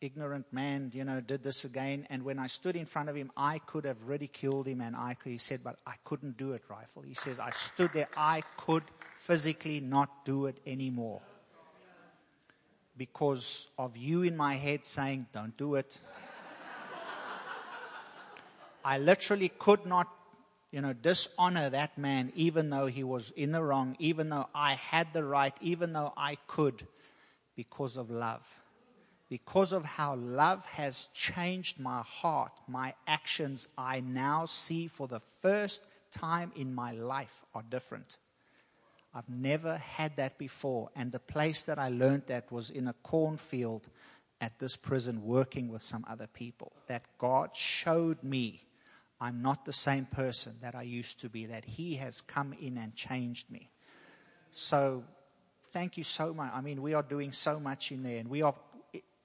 [0.00, 2.04] ignorant man, you know, did this again.
[2.10, 4.80] And when I stood in front of him, I could have ridiculed him.
[4.80, 7.02] And I could, he said, but I couldn't do it, Rifle.
[7.02, 8.82] He says, I stood there, I could
[9.14, 11.20] physically not do it anymore.
[12.96, 16.00] Because of you in my head saying, don't do it.
[18.84, 20.08] I literally could not,
[20.70, 24.74] you know, dishonor that man, even though he was in the wrong, even though I
[24.74, 26.86] had the right, even though I could,
[27.56, 28.60] because of love.
[29.28, 35.20] Because of how love has changed my heart, my actions, I now see for the
[35.20, 38.18] first time in my life are different.
[39.14, 40.90] I've never had that before.
[40.96, 43.88] And the place that I learned that was in a cornfield
[44.40, 46.72] at this prison working with some other people.
[46.86, 48.62] That God showed me
[49.20, 52.78] I'm not the same person that I used to be, that He has come in
[52.78, 53.70] and changed me.
[54.50, 55.04] So,
[55.72, 56.50] thank you so much.
[56.54, 58.54] I mean, we are doing so much in there, and we are.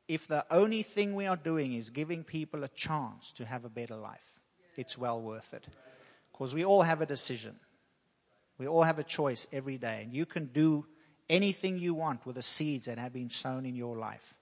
[0.07, 3.69] If the only thing we are doing is giving people a chance to have a
[3.69, 4.39] better life,
[4.77, 5.67] it's well worth it.
[6.31, 7.55] Because we all have a decision.
[8.57, 10.01] We all have a choice every day.
[10.03, 10.85] And you can do
[11.29, 14.35] anything you want with the seeds that have been sown in your life.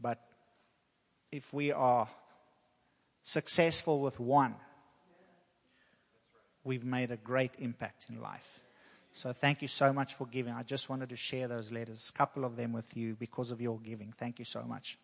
[0.00, 0.20] But
[1.32, 2.08] if we are
[3.28, 4.54] successful with one,
[6.64, 8.60] we've made a great impact in life.
[9.12, 10.54] So thank you so much for giving.
[10.54, 13.60] I just wanted to share those letters, a couple of them with you because of
[13.60, 14.14] your giving.
[14.16, 14.98] Thank you so much.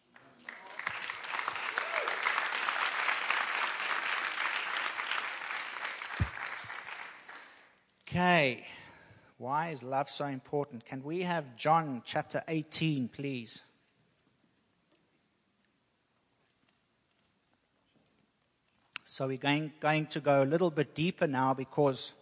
[8.08, 8.66] Okay.
[9.36, 10.86] Why is love so important?
[10.86, 13.64] Can we have John chapter 18, please?
[19.14, 22.14] So we're going, going to go a little bit deeper now because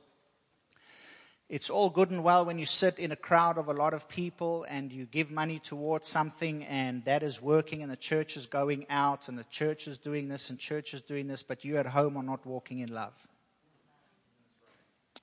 [1.48, 4.11] it's all good and well when you sit in a crowd of a lot of
[4.11, 8.44] people and you give money towards something and that is working and the church is
[8.44, 11.78] going out and the church is doing this and church is doing this, but you
[11.78, 13.26] at home are not walking in love.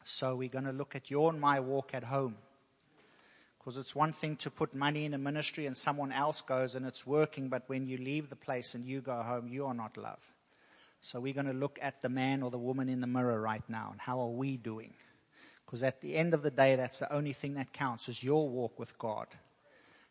[0.03, 2.35] So we're going to look at your and my walk at home.
[3.59, 6.83] Because it's one thing to put money in a ministry and someone else goes and
[6.87, 9.95] it's working, but when you leave the place and you go home, you are not
[9.95, 10.33] love.
[11.01, 13.63] So we're going to look at the man or the woman in the mirror right
[13.69, 14.93] now and how are we doing?
[15.65, 18.49] Because at the end of the day, that's the only thing that counts is your
[18.49, 19.27] walk with God.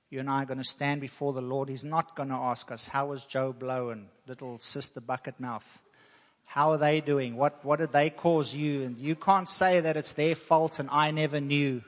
[0.09, 1.69] You and I are going to stand before the Lord.
[1.69, 5.83] He's not going to ask us, How was Joe Blow and little sister Bucket Mouth?
[6.47, 7.37] How are they doing?
[7.37, 8.85] What, what did they cause you?
[8.85, 11.83] And you can't say that it's their fault and I never knew.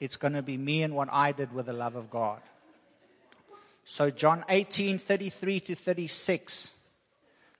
[0.00, 2.40] It's going to be me and what I did with the love of God.
[3.84, 6.74] So, John 18 33 to 36.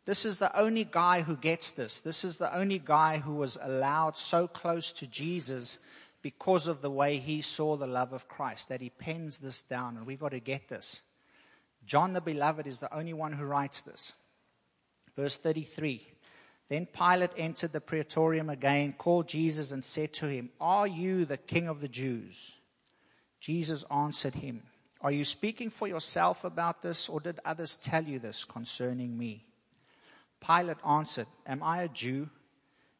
[0.06, 2.00] This is the only guy who gets this.
[2.00, 5.78] This is the only guy who was allowed so close to Jesus
[6.22, 9.96] because of the way he saw the love of Christ, that he pens this down,
[9.96, 11.02] and we've got to get this.
[11.84, 14.14] John the Beloved is the only one who writes this.
[15.16, 16.06] Verse 33
[16.68, 21.38] Then Pilate entered the praetorium again, called Jesus, and said to him, Are you the
[21.38, 22.58] king of the Jews?
[23.38, 24.62] Jesus answered him,
[25.00, 29.46] Are you speaking for yourself about this, or did others tell you this concerning me?
[30.44, 32.30] Pilate answered, Am I a Jew?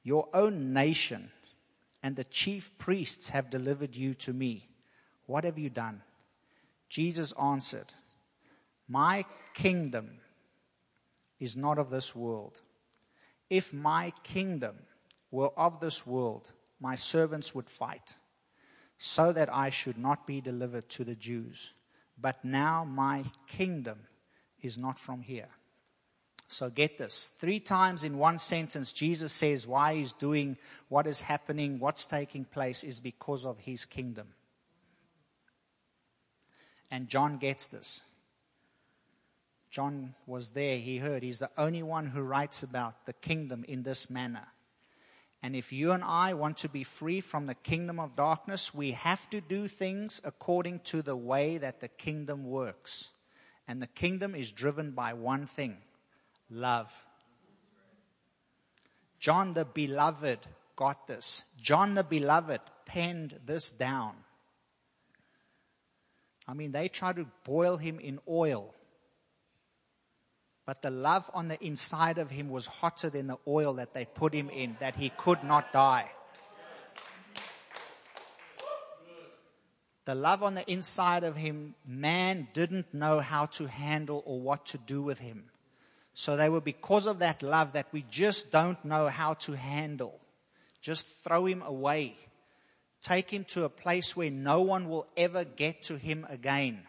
[0.03, 1.31] Your own nation
[2.03, 4.69] and the chief priests have delivered you to me.
[5.27, 6.03] What have you done?
[6.89, 7.95] Jesus answered,
[8.89, 9.25] My
[9.55, 10.19] kingdom
[11.39, 12.61] is not of this world.
[13.49, 14.77] If my kingdom
[15.31, 16.51] were of this world,
[16.81, 18.17] my servants would fight,
[18.97, 21.75] so that I should not be delivered to the Jews.
[22.19, 24.01] But now my kingdom
[24.61, 25.49] is not from here.
[26.51, 27.29] So get this.
[27.39, 30.57] Three times in one sentence, Jesus says why he's doing
[30.89, 34.27] what is happening, what's taking place is because of his kingdom.
[36.91, 38.03] And John gets this.
[39.71, 41.23] John was there, he heard.
[41.23, 44.49] He's the only one who writes about the kingdom in this manner.
[45.45, 48.91] And if you and I want to be free from the kingdom of darkness, we
[48.91, 53.13] have to do things according to the way that the kingdom works.
[53.69, 55.77] And the kingdom is driven by one thing
[56.51, 57.07] love.
[59.19, 60.41] John the Beloved
[60.77, 61.45] got this.
[61.61, 64.15] John the Beloved penned this down.
[66.49, 68.75] I mean, they tried to boil him in oil.
[70.67, 74.05] But the love on the inside of him was hotter than the oil that they
[74.05, 76.11] put him in, that he could not die.
[80.07, 84.67] The love on the inside of him, man didn't know how to handle or what
[84.67, 85.50] to do with him.
[86.21, 90.21] So they were because of that love that we just don't know how to handle.
[90.83, 92.15] Just throw him away.
[93.01, 96.83] Take him to a place where no one will ever get to him again.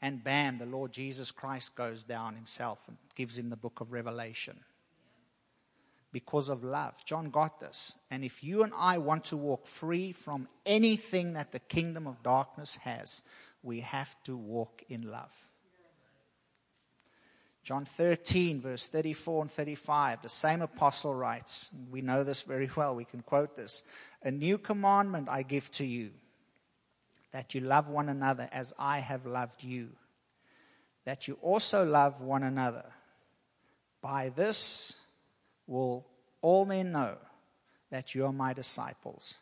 [0.00, 3.92] And bam, the Lord Jesus Christ goes down himself and gives him the book of
[3.92, 4.58] Revelation.
[6.10, 6.96] Because of love.
[7.04, 7.98] John got this.
[8.10, 12.22] And if you and I want to walk free from anything that the kingdom of
[12.22, 13.22] darkness has,
[13.62, 15.50] we have to walk in love.
[17.62, 22.96] John 13, verse 34 and 35, the same apostle writes, we know this very well,
[22.96, 23.84] we can quote this
[24.22, 26.10] A new commandment I give to you,
[27.30, 29.90] that you love one another as I have loved you,
[31.04, 32.86] that you also love one another.
[34.00, 34.98] By this
[35.68, 36.04] will
[36.40, 37.16] all men know
[37.90, 39.38] that you are my disciples,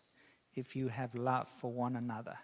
[0.55, 2.37] if you have love for one another.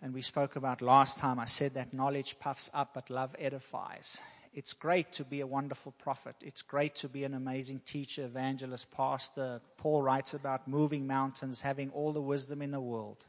[0.00, 4.20] And we spoke about last time, I said that knowledge puffs up, but love edifies.
[4.54, 6.36] It's great to be a wonderful prophet.
[6.40, 9.60] It's great to be an amazing teacher, evangelist, pastor.
[9.76, 13.24] Paul writes about moving mountains, having all the wisdom in the world.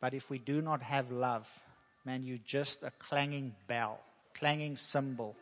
[0.00, 1.62] But if we do not have love,
[2.04, 4.00] man, you're just a clanging bell,
[4.34, 5.36] clanging cymbal.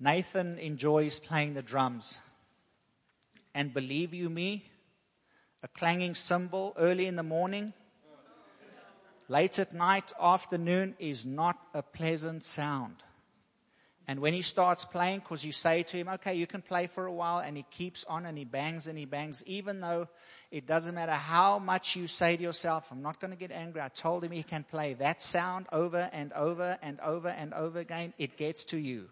[0.00, 2.20] Nathan enjoys playing the drums.
[3.54, 4.66] And believe you me,
[5.62, 7.72] a clanging cymbal early in the morning
[9.28, 13.02] late at night, afternoon is not a pleasant sound.
[14.06, 17.06] And when he starts playing, because you say to him, okay, you can play for
[17.06, 20.08] a while, and he keeps on and he bangs and he bangs, even though
[20.50, 23.80] it doesn't matter how much you say to yourself, I'm not going to get angry.
[23.80, 27.78] I told him he can play that sound over and over and over and over
[27.78, 28.12] again.
[28.18, 29.08] It gets to you.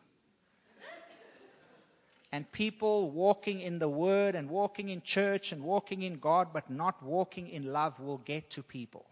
[2.34, 6.70] And people walking in the Word and walking in church and walking in God, but
[6.70, 9.06] not walking in love, will get to people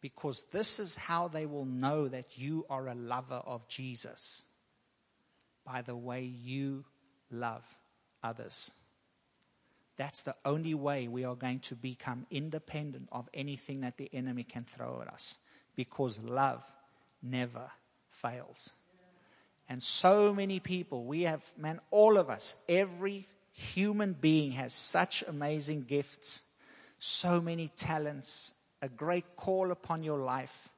[0.00, 4.44] because this is how they will know that you are a lover of Jesus
[5.64, 6.84] by the way you
[7.30, 7.76] love
[8.22, 8.72] others.
[9.96, 14.44] That's the only way we are going to become independent of anything that the enemy
[14.44, 15.36] can throw at us
[15.76, 16.64] because love
[17.22, 17.70] never
[18.08, 18.72] fails.
[19.68, 25.22] And so many people, we have, man, all of us, every human being has such
[25.28, 26.42] amazing gifts,
[26.98, 30.70] so many talents, a great call upon your life.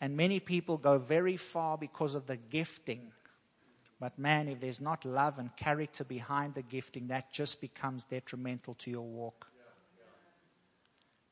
[0.00, 3.12] And many people go very far because of the gifting.
[3.98, 8.74] But man, if there's not love and character behind the gifting, that just becomes detrimental
[8.74, 9.48] to your walk.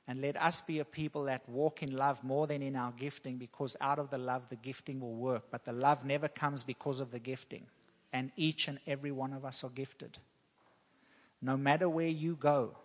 [0.07, 3.39] And let us be a people that walk in love more than in our gifting
[3.39, 5.45] because out of the love, the gifting will work.
[5.51, 7.67] But the love never comes because of the gifting.
[8.13, 10.19] And each and every one of us are gifted.
[11.41, 12.77] No matter where you go,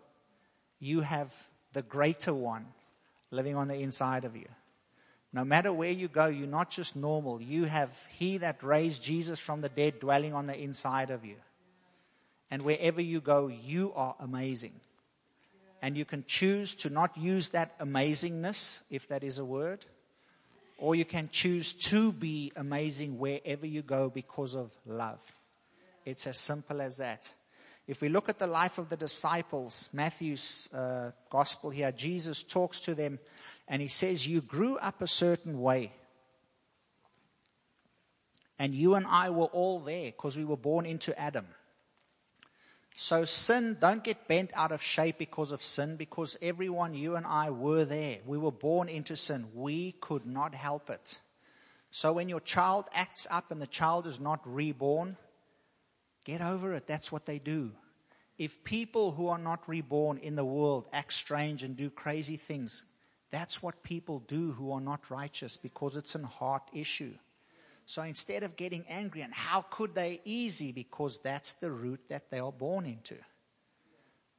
[0.80, 2.68] you have the greater one
[3.32, 4.48] living on the inside of you.
[5.32, 7.42] No matter where you go, you're not just normal.
[7.42, 11.36] You have He that raised Jesus from the dead dwelling on the inside of you.
[12.50, 14.74] And wherever you go, you are amazing.
[15.82, 19.86] And you can choose to not use that amazingness, if that is a word,
[20.78, 25.36] or you can choose to be amazing wherever you go because of love.
[26.06, 27.34] It's as simple as that.
[27.90, 32.80] If we look at the life of the disciples, Matthew's uh, gospel here, Jesus talks
[32.82, 33.18] to them
[33.68, 35.92] and he says, You grew up a certain way.
[38.60, 41.48] And you and I were all there because we were born into Adam.
[42.94, 47.26] So, sin, don't get bent out of shape because of sin, because everyone, you and
[47.26, 48.20] I, were there.
[48.24, 49.48] We were born into sin.
[49.56, 51.22] We could not help it.
[51.90, 55.18] So, when your child acts up and the child is not reborn,
[56.24, 56.88] Get over it.
[56.88, 57.72] That's what they do.
[58.38, 62.86] If people who are not reborn in the world act strange and do crazy things,
[63.32, 67.14] that's what people do who are not righteous because it's a heart issue.
[67.86, 70.72] So instead of getting angry, and how could they easy?
[70.72, 73.16] Because that's the root that they are born into.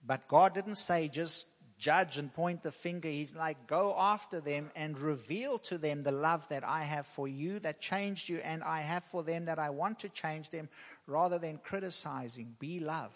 [0.06, 3.08] But God didn't say just judge and point the finger.
[3.08, 7.26] He's like, go after them and reveal to them the love that I have for
[7.26, 10.68] you, that changed you, and I have for them that I want to change them
[11.10, 12.56] rather than criticizing.
[12.58, 13.14] Be love.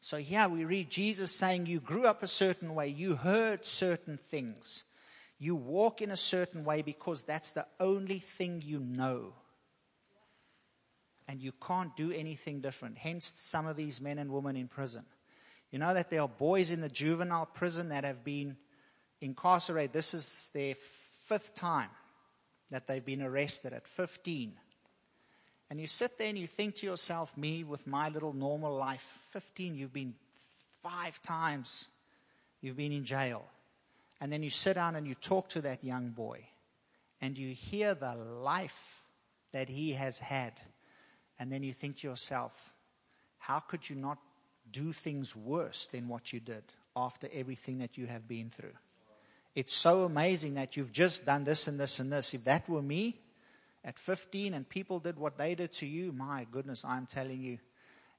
[0.00, 4.16] So here we read Jesus saying, You grew up a certain way, you heard certain
[4.16, 4.84] things,
[5.38, 9.34] you walk in a certain way because that's the only thing you know.
[11.28, 12.98] And you can't do anything different.
[12.98, 15.04] Hence, some of these men and women in prison.
[15.72, 18.56] You know that there are boys in the juvenile prison that have been
[19.20, 19.92] incarcerated.
[19.92, 21.90] This is their fifth time
[22.70, 24.52] that they've been arrested at 15.
[25.70, 29.18] And you sit there and you think to yourself, me with my little normal life,
[29.30, 30.14] 15, you've been
[30.82, 31.88] five times,
[32.60, 33.44] you've been in jail.
[34.20, 36.44] And then you sit down and you talk to that young boy
[37.20, 39.06] and you hear the life
[39.52, 40.52] that he has had.
[41.38, 42.74] And then you think to yourself,
[43.38, 44.18] how could you not
[44.70, 46.62] do things worse than what you did
[46.96, 48.74] after everything that you have been through?
[49.54, 52.34] It's so amazing that you've just done this and this and this.
[52.34, 53.18] If that were me,
[53.86, 57.58] at 15 and people did what they did to you, my goodness, I'm telling you.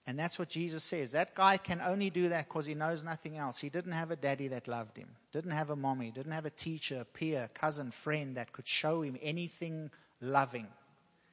[0.07, 1.11] And that's what Jesus says.
[1.11, 3.59] That guy can only do that because he knows nothing else.
[3.59, 6.49] He didn't have a daddy that loved him, didn't have a mommy, didn't have a
[6.49, 9.91] teacher, peer, cousin, friend that could show him anything
[10.21, 10.67] loving.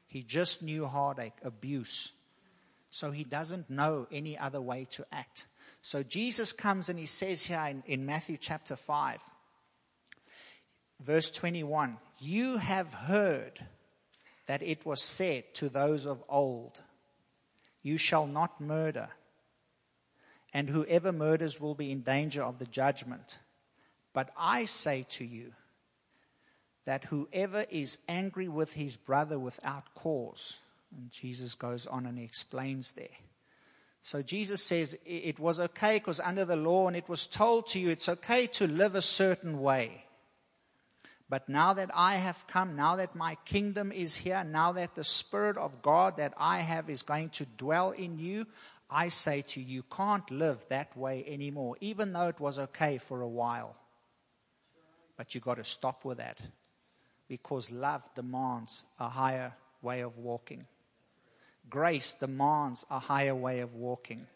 [0.09, 2.13] He just knew heartache, abuse.
[2.91, 5.47] So he doesn't know any other way to act.
[5.81, 9.23] So Jesus comes and he says here in, in Matthew chapter 5,
[11.01, 13.65] verse 21 You have heard
[14.47, 16.81] that it was said to those of old,
[17.83, 19.09] You shall not murder,
[20.53, 23.39] and whoever murders will be in danger of the judgment.
[24.13, 25.53] But I say to you
[26.85, 30.61] that whoever is angry with his brother without cause,
[30.97, 33.09] and Jesus goes on and he explains there.
[34.03, 37.81] So Jesus says it was okay because under the law, and it was told to
[37.81, 40.04] you it's okay to live a certain way.
[41.29, 45.05] But now that I have come, now that my kingdom is here, now that the
[45.05, 48.47] Spirit of God that I have is going to dwell in you,
[48.91, 52.99] I say to you, you can't live that way anymore, even though it was okay
[52.99, 53.75] for a while.
[55.17, 56.41] But you've got to stop with that
[57.27, 60.67] because love demands a higher way of walking.
[61.71, 64.27] Grace demands a higher way of walking.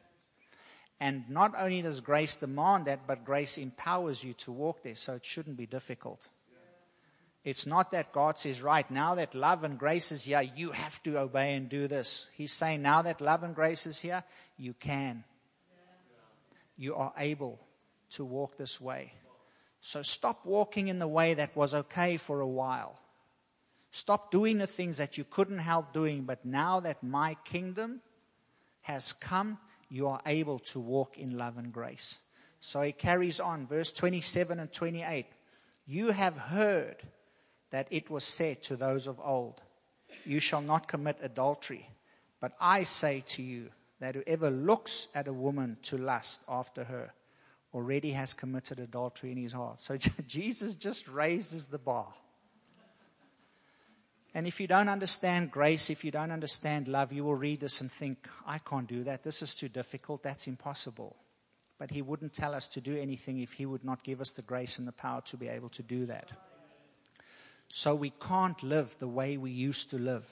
[1.01, 5.15] And not only does grace demand that, but grace empowers you to walk there, so
[5.15, 6.29] it shouldn't be difficult.
[7.49, 11.03] It's not that God says, right, now that love and grace is here, you have
[11.05, 12.29] to obey and do this.
[12.35, 14.23] He's saying, now that love and grace is here,
[14.59, 15.25] you can.
[16.77, 17.59] You are able
[18.11, 19.15] to walk this way.
[19.81, 23.01] So stop walking in the way that was okay for a while.
[23.93, 28.03] Stop doing the things that you couldn't help doing, but now that my kingdom
[28.83, 29.57] has come,
[29.89, 32.19] you are able to walk in love and grace.
[32.61, 35.25] So he carries on, verse 27 and 28.
[35.87, 36.97] You have heard
[37.71, 39.61] that it was said to those of old,
[40.25, 41.89] You shall not commit adultery.
[42.41, 47.13] But I say to you that whoever looks at a woman to lust after her
[47.75, 49.81] already has committed adultery in his heart.
[49.81, 49.97] So
[50.27, 52.15] Jesus just raises the bar.
[54.35, 57.81] And if you don't understand grace, if you don't understand love, you will read this
[57.81, 59.25] and think, I can't do that.
[59.25, 60.23] This is too difficult.
[60.23, 61.17] That's impossible.
[61.79, 64.43] But he wouldn't tell us to do anything if he would not give us the
[64.43, 66.31] grace and the power to be able to do that.
[67.69, 70.29] So we can't live the way we used to live.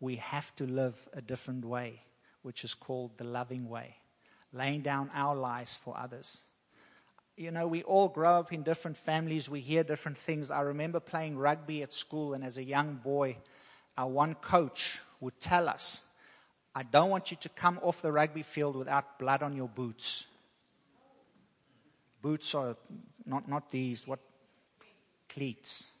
[0.00, 2.02] We have to live a different way,
[2.42, 3.96] which is called the loving way,
[4.52, 6.44] laying down our lives for others.
[7.36, 10.50] You know, we all grow up in different families, we hear different things.
[10.50, 13.38] I remember playing rugby at school, and as a young boy,
[13.96, 16.08] our one coach would tell us,
[16.74, 20.26] I don't want you to come off the rugby field without blood on your boots.
[22.22, 22.76] Boots are
[23.26, 24.20] not, not these, what?
[25.28, 25.92] Cleats.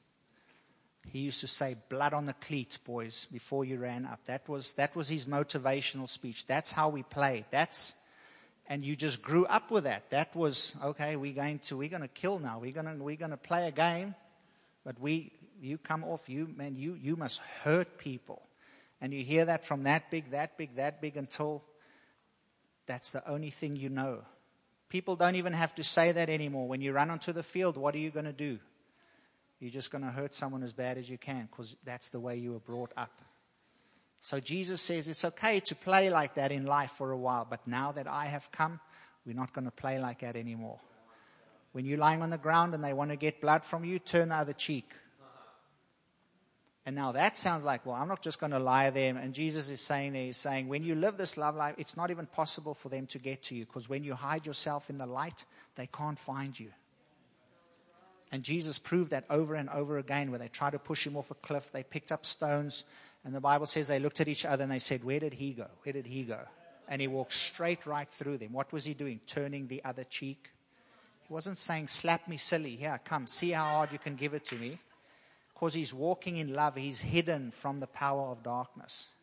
[1.08, 4.24] He used to say, blood on the cleats, boys, before you ran up.
[4.26, 6.46] That was, that was his motivational speech.
[6.46, 7.44] That's how we play.
[7.50, 7.94] That's,
[8.68, 10.10] and you just grew up with that.
[10.10, 12.58] That was, okay, we're going to, we're going to kill now.
[12.60, 14.14] We're going to, we're going to play a game,
[14.84, 18.42] but we, you come off, you, man, you, you must hurt people.
[19.00, 21.64] And you hear that from that big, that big, that big until
[22.86, 24.22] that's the only thing you know.
[24.88, 26.68] People don't even have to say that anymore.
[26.68, 28.58] When you run onto the field, what are you going to do?
[29.62, 32.36] You're just going to hurt someone as bad as you can because that's the way
[32.36, 33.12] you were brought up.
[34.18, 37.64] So Jesus says it's okay to play like that in life for a while, but
[37.64, 38.80] now that I have come,
[39.24, 40.80] we're not going to play like that anymore.
[41.70, 44.30] When you're lying on the ground and they want to get blood from you, turn
[44.30, 44.92] the other cheek.
[46.84, 49.16] And now that sounds like, well, I'm not just going to lie there.
[49.16, 52.10] And Jesus is saying there, he's saying, when you live this love life, it's not
[52.10, 55.06] even possible for them to get to you because when you hide yourself in the
[55.06, 55.44] light,
[55.76, 56.72] they can't find you.
[58.32, 61.30] And Jesus proved that over and over again where they tried to push him off
[61.30, 61.70] a cliff.
[61.70, 62.84] They picked up stones.
[63.24, 65.52] And the Bible says they looked at each other and they said, Where did he
[65.52, 65.66] go?
[65.82, 66.40] Where did he go?
[66.88, 68.54] And he walked straight right through them.
[68.54, 69.20] What was he doing?
[69.26, 70.50] Turning the other cheek.
[71.28, 72.70] He wasn't saying, Slap me silly.
[72.70, 74.78] Here, come, see how hard you can give it to me.
[75.52, 79.14] Because he's walking in love, he's hidden from the power of darkness.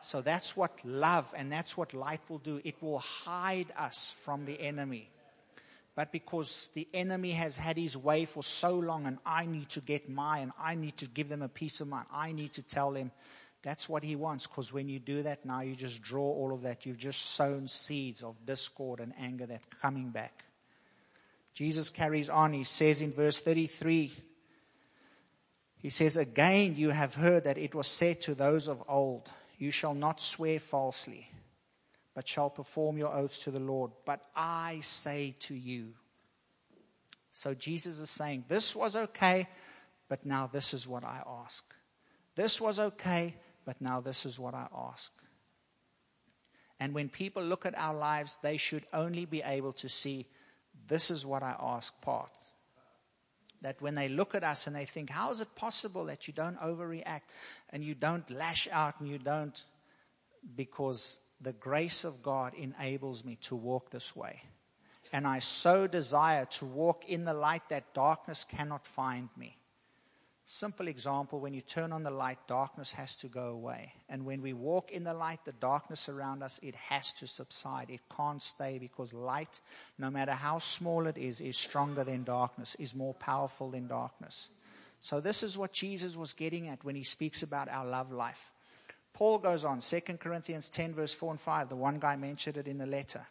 [0.00, 2.60] So that's what love and that's what light will do.
[2.64, 5.08] It will hide us from the enemy
[5.94, 9.80] but because the enemy has had his way for so long and I need to
[9.80, 12.62] get mine, and I need to give them a piece of mind, I need to
[12.62, 13.10] tell them
[13.62, 14.46] that's what he wants.
[14.46, 16.86] Because when you do that now, you just draw all of that.
[16.86, 20.44] You've just sown seeds of discord and anger that's coming back.
[21.52, 22.54] Jesus carries on.
[22.54, 24.12] He says in verse 33,
[25.76, 29.70] he says, Again, you have heard that it was said to those of old, You
[29.70, 31.28] shall not swear falsely
[32.14, 33.90] but shall perform your oaths to the Lord.
[34.04, 35.94] But I say to you.
[37.30, 39.48] So Jesus is saying, This was okay,
[40.08, 41.74] but now this is what I ask.
[42.34, 43.34] This was okay,
[43.64, 45.12] but now this is what I ask.
[46.78, 50.26] And when people look at our lives, they should only be able to see,
[50.86, 52.36] This is what I ask part.
[53.62, 56.34] That when they look at us and they think, How is it possible that you
[56.34, 57.30] don't overreact
[57.70, 59.64] and you don't lash out and you don't?
[60.54, 64.42] Because the grace of God enables me to walk this way.
[65.12, 69.58] And I so desire to walk in the light that darkness cannot find me.
[70.44, 73.92] Simple example when you turn on the light, darkness has to go away.
[74.08, 77.90] And when we walk in the light, the darkness around us, it has to subside.
[77.90, 79.60] It can't stay because light,
[79.98, 84.50] no matter how small it is, is stronger than darkness, is more powerful than darkness.
[84.98, 88.50] So, this is what Jesus was getting at when he speaks about our love life.
[89.14, 91.68] Paul goes on, 2 Corinthians 10, verse 4 and 5.
[91.68, 93.26] The one guy mentioned it in the letter.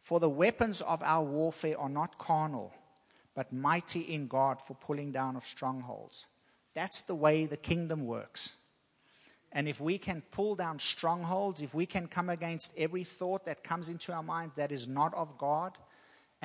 [0.00, 2.74] For the weapons of our warfare are not carnal,
[3.34, 6.26] but mighty in God for pulling down of strongholds
[6.76, 8.58] that's the way the kingdom works.
[9.50, 13.64] And if we can pull down strongholds, if we can come against every thought that
[13.64, 15.78] comes into our minds that is not of God,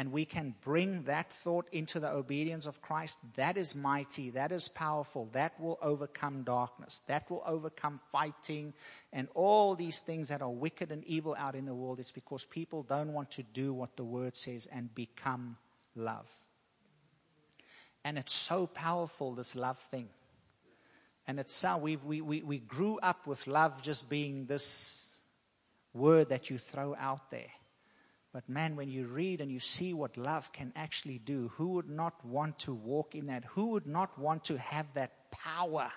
[0.02, 4.52] and we can bring that thought into the obedience of Christ, that is mighty, that
[4.52, 8.74] is powerful, that will overcome darkness, that will overcome fighting
[9.14, 11.99] and all these things that are wicked and evil out in the world.
[11.99, 15.56] It's because people don't want to do what the word says and become
[15.95, 16.32] love.
[18.04, 20.10] And it's so powerful, this love thing.
[21.28, 25.22] And it's how we we, we, we grew up with love just being this
[25.93, 27.52] word that you throw out there.
[28.34, 31.89] But man, when you read and you see what love can actually do, who would
[31.89, 33.43] not want to walk in that?
[33.45, 35.91] Who would not want to have that power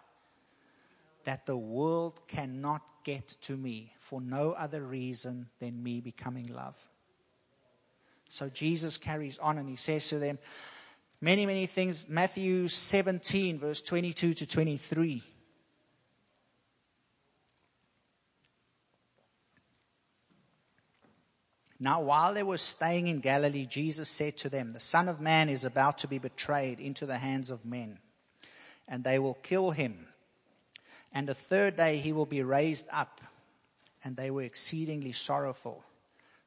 [1.24, 6.88] that the world cannot get to me for no other reason than me becoming love?
[8.28, 10.38] So Jesus carries on and he says to them,
[11.20, 12.08] many, many things.
[12.08, 15.22] Matthew 17, verse 22 to 23.
[21.84, 25.50] Now, while they were staying in Galilee, Jesus said to them, The Son of Man
[25.50, 27.98] is about to be betrayed into the hands of men,
[28.88, 30.06] and they will kill him.
[31.12, 33.20] And the third day he will be raised up.
[34.02, 35.84] And they were exceedingly sorrowful.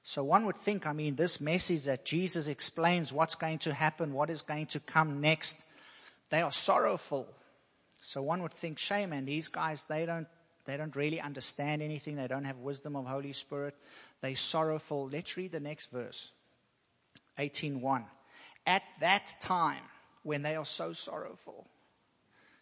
[0.01, 4.13] So one would think, I mean, this message that Jesus explains what's going to happen,
[4.13, 5.65] what is going to come next,
[6.31, 7.27] they are sorrowful.
[8.01, 10.27] So one would think, shame, and these guys, they don't,
[10.65, 12.15] they don't really understand anything.
[12.15, 13.75] They don't have wisdom of Holy Spirit.
[14.21, 15.09] They sorrowful.
[15.11, 16.33] Let's read the next verse.
[17.37, 18.03] 18.1.
[18.65, 19.83] At that time,
[20.23, 21.67] when they are so sorrowful,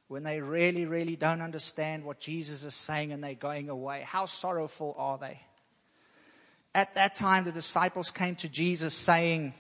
[0.07, 4.25] when they really, really don't understand what Jesus is saying and they're going away, how
[4.25, 5.39] sorrowful are they?
[6.75, 9.53] At that time, the disciples came to Jesus saying,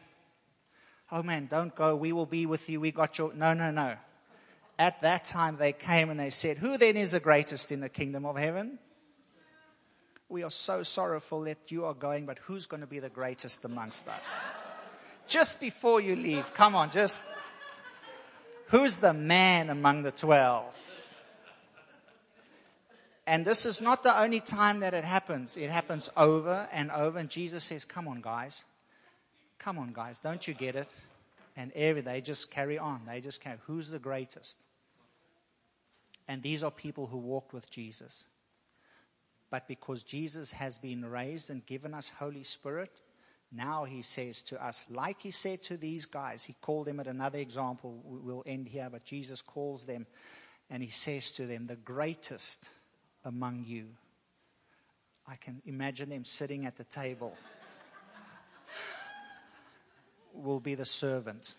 [1.11, 1.95] Oh man, don't go.
[1.95, 2.81] We will be with you.
[2.81, 3.33] We got your.
[3.33, 3.95] No, no, no.
[4.77, 7.89] At that time, they came and they said, Who then is the greatest in the
[7.89, 8.79] kingdom of heaven?
[10.27, 13.63] We are so sorrowful that you are going, but who's going to be the greatest
[13.63, 14.53] amongst us?
[15.27, 17.23] Just before you leave, come on, just.
[18.67, 20.75] Who's the man among the twelve?
[23.27, 25.57] And this is not the only time that it happens.
[25.57, 27.17] It happens over and over.
[27.17, 28.65] And Jesus says, Come on, guys.
[29.57, 30.19] Come on, guys.
[30.19, 30.89] Don't you get it?
[31.57, 33.01] And every they just carry on.
[33.07, 33.57] They just carry.
[33.65, 34.59] Who's the greatest?
[36.27, 38.25] And these are people who walked with Jesus.
[39.55, 42.91] But because Jesus has been raised and given us Holy Spirit,
[43.53, 47.07] now he says to us, like he said to these guys, he called them at
[47.07, 48.01] another example.
[48.03, 50.07] We'll end here, but Jesus calls them
[50.69, 52.69] and he says to them, The greatest
[53.23, 53.85] among you.
[55.25, 57.33] I can imagine them sitting at the table.
[60.33, 61.55] Will be the servant.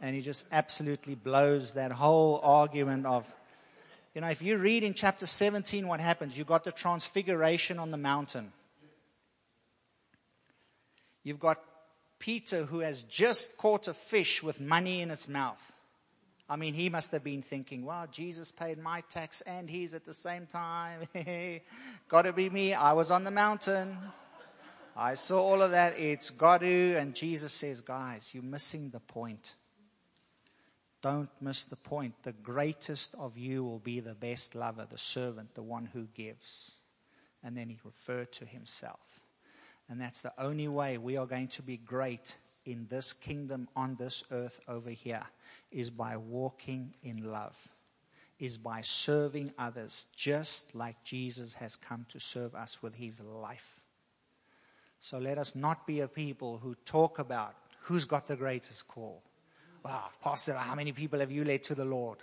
[0.00, 3.30] And he just absolutely blows that whole argument of,
[4.14, 7.90] you know, if you read in chapter 17 what happens, you've got the transfiguration on
[7.90, 8.52] the mountain.
[11.22, 11.58] You've got
[12.18, 15.72] Peter who has just caught a fish with money in its mouth.
[16.48, 20.04] I mean, he must have been thinking, wow, Jesus paid my tax and he's at
[20.04, 21.08] the same time.
[22.08, 22.74] got to be me.
[22.74, 23.96] I was on the mountain.
[24.94, 25.98] I saw all of that.
[25.98, 26.94] It's got to.
[26.96, 29.54] And Jesus says, guys, you're missing the point.
[31.02, 32.14] Don't miss the point.
[32.22, 36.78] The greatest of you will be the best lover, the servant, the one who gives.
[37.42, 39.24] And then he referred to himself.
[39.88, 43.96] And that's the only way we are going to be great in this kingdom on
[43.96, 45.24] this earth over here
[45.72, 47.68] is by walking in love,
[48.38, 53.80] is by serving others just like Jesus has come to serve us with his life.
[55.00, 59.24] So let us not be a people who talk about who's got the greatest call.
[59.84, 62.18] Wow, Pastor, how many people have you led to the Lord?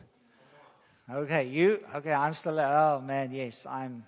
[1.12, 1.84] Okay, you?
[1.93, 4.05] Okay, I'm still, oh man, yes, I'm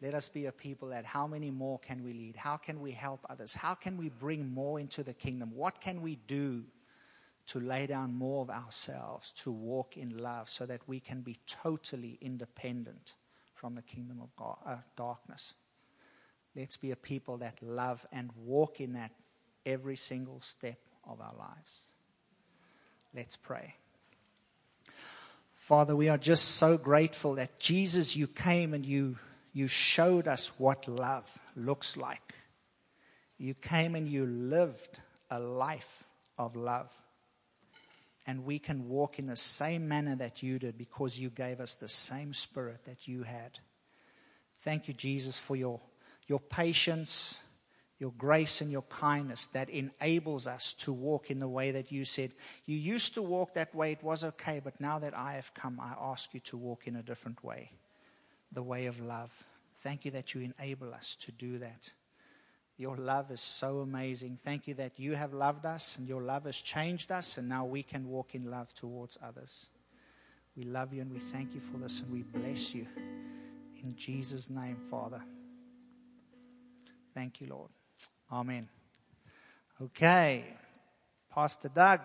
[0.00, 2.34] let us be a people that how many more can we lead?
[2.34, 3.54] How can we help others?
[3.54, 5.52] How can we bring more into the kingdom?
[5.54, 6.64] What can we do
[7.46, 11.36] to lay down more of ourselves, to walk in love, so that we can be
[11.46, 13.14] totally independent
[13.54, 15.54] from the kingdom of God, uh, darkness?
[16.56, 19.12] Let's be a people that love and walk in that
[19.64, 21.91] every single step of our lives.
[23.14, 23.74] Let's pray.
[25.54, 29.16] Father, we are just so grateful that Jesus, you came and you,
[29.52, 32.34] you showed us what love looks like.
[33.38, 35.00] You came and you lived
[35.30, 36.04] a life
[36.38, 36.90] of love.
[38.26, 41.74] And we can walk in the same manner that you did because you gave us
[41.74, 43.58] the same spirit that you had.
[44.60, 45.80] Thank you, Jesus, for your,
[46.28, 47.42] your patience,
[48.02, 52.04] your grace, and your kindness that enables us to walk in the way that you
[52.04, 52.32] said.
[52.66, 55.78] You used to walk that way, it was okay, but now that I have come,
[55.80, 57.70] I ask you to walk in a different way
[58.50, 59.44] the way of love.
[59.78, 61.92] Thank you that you enable us to do that.
[62.76, 64.36] Your love is so amazing.
[64.44, 67.64] Thank you that you have loved us and your love has changed us, and now
[67.64, 69.68] we can walk in love towards others.
[70.56, 72.88] We love you and we thank you for this, and we bless you.
[73.80, 75.22] In Jesus' name, Father.
[77.14, 77.70] Thank you, Lord.
[78.32, 78.66] Amen.
[79.78, 80.44] Okay,
[81.30, 82.00] Pastor Doug.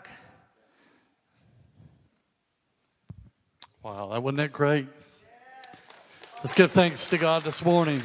[3.82, 4.89] Wow, that wasn't that great?
[6.39, 8.03] Let's give thanks to God this morning.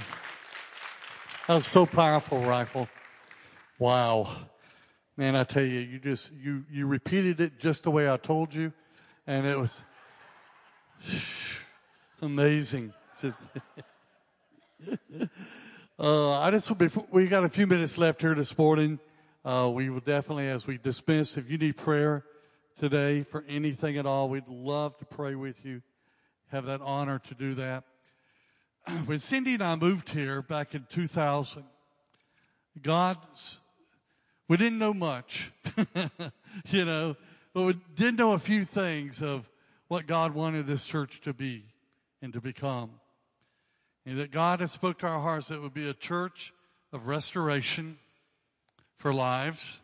[1.49, 2.89] That was so powerful, Rifle.
[3.81, 4.29] Wow.
[5.17, 8.55] Man, I tell you, you just, you, you repeated it just the way I told
[8.55, 8.73] you.
[9.27, 9.83] And it was,
[11.03, 12.93] it's amazing.
[16.03, 18.99] uh, I just, before, we got a few minutes left here this morning.
[19.45, 22.25] Uh, we will definitely, as we dismiss, if you need prayer
[22.77, 25.81] today for anything at all, we'd love to pray with you.
[26.51, 27.85] Have that honor to do that.
[29.05, 31.63] when Cindy and I moved here back in 2000,
[32.83, 33.19] God,
[34.49, 35.53] we didn't know much,
[36.67, 37.15] you know,
[37.55, 39.49] but we did know a few things of
[39.87, 41.63] what God wanted this church to be
[42.21, 42.91] and to become.
[44.05, 46.53] And that God has spoke to our hearts that it would be a church
[46.93, 47.99] of restoration
[48.97, 49.81] for lives,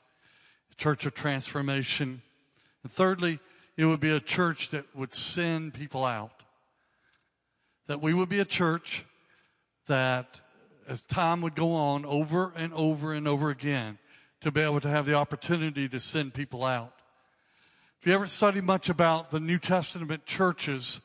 [0.73, 2.23] a church of transformation.
[2.83, 3.39] And thirdly,
[3.77, 6.39] it would be a church that would send people out
[7.89, 9.05] that we would be a church
[9.87, 10.41] that
[10.87, 13.99] as time would go on over and over and over again
[14.41, 16.93] to be able to have the opportunity to send people out.
[17.99, 21.01] If you ever study much about the New Testament churches,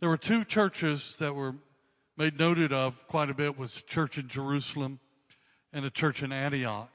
[0.00, 1.56] there were two churches that were
[2.16, 5.00] made noted of quite a bit was a church in Jerusalem
[5.72, 6.92] and a church in Antioch.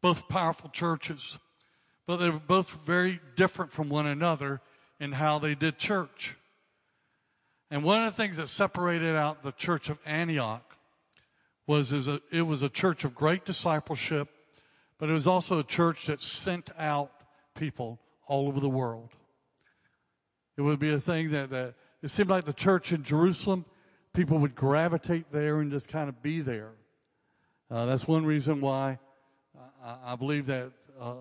[0.00, 1.38] Both powerful churches,
[2.06, 4.60] but they were both very different from one another
[4.98, 6.36] in how they did church.
[7.70, 10.76] And one of the things that separated out the church of Antioch
[11.66, 14.28] was a, it was a church of great discipleship,
[14.98, 17.12] but it was also a church that sent out
[17.54, 19.10] people all over the world.
[20.56, 23.64] It would be a thing that, that it seemed like the church in Jerusalem,
[24.12, 26.72] people would gravitate there and just kind of be there.
[27.70, 28.98] Uh, that's one reason why
[29.84, 31.14] I, I believe that uh,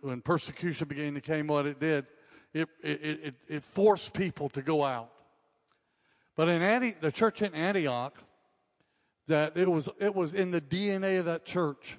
[0.00, 2.06] when persecution began to came, what it did,
[2.52, 5.10] it, it, it, it forced people to go out.
[6.36, 8.16] But in Anti- the church in Antioch,
[9.28, 11.98] that it was, it was in the DNA of that church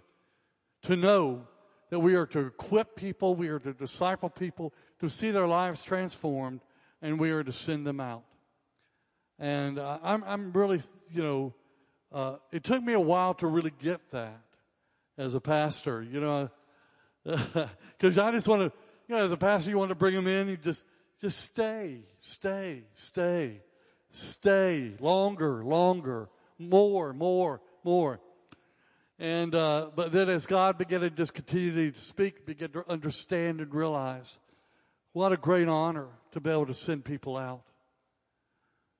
[0.83, 1.47] to know
[1.89, 5.83] that we are to equip people, we are to disciple people, to see their lives
[5.83, 6.59] transformed,
[7.03, 8.23] and we are to send them out.
[9.37, 10.81] And uh, I'm, I'm really,
[11.11, 11.53] you know,
[12.11, 14.41] uh, it took me a while to really get that
[15.17, 16.49] as a pastor, you know,
[17.23, 18.71] because I just want to,
[19.07, 20.83] you know, as a pastor, you want to bring them in, you just,
[21.21, 23.61] just stay, stay, stay.
[24.09, 26.29] Stay longer, longer,
[26.59, 28.21] more, more, more.
[29.17, 33.59] And, uh, but then as God began to just continue to speak, begin to understand
[33.59, 34.39] and realize
[35.13, 37.63] what a great honor to be able to send people out.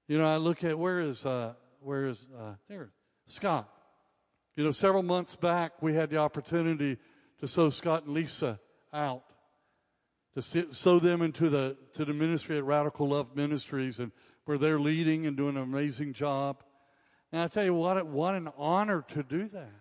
[0.08, 2.92] You know, I look at where is, uh, where is, uh, there,
[3.26, 3.70] Scott.
[4.56, 6.98] You know, several months back, we had the opportunity
[7.40, 8.60] to sow Scott and Lisa
[8.94, 9.24] out,
[10.36, 14.00] to sow them into the, to the ministry at Radical Love Ministries.
[14.00, 14.12] And
[14.46, 16.64] where they're leading and doing an amazing job.
[17.32, 19.72] And I tell you what, what an honor to do that.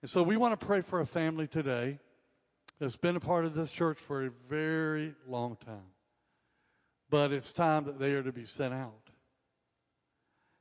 [0.00, 2.00] And so we want to pray for a family today
[2.78, 5.92] that's been a part of this church for a very long time.
[7.10, 9.10] But it's time that they are to be sent out.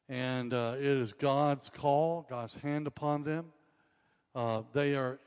[0.09, 3.53] And uh, it is God's call, God's hand upon them.
[4.35, 5.19] Uh, they are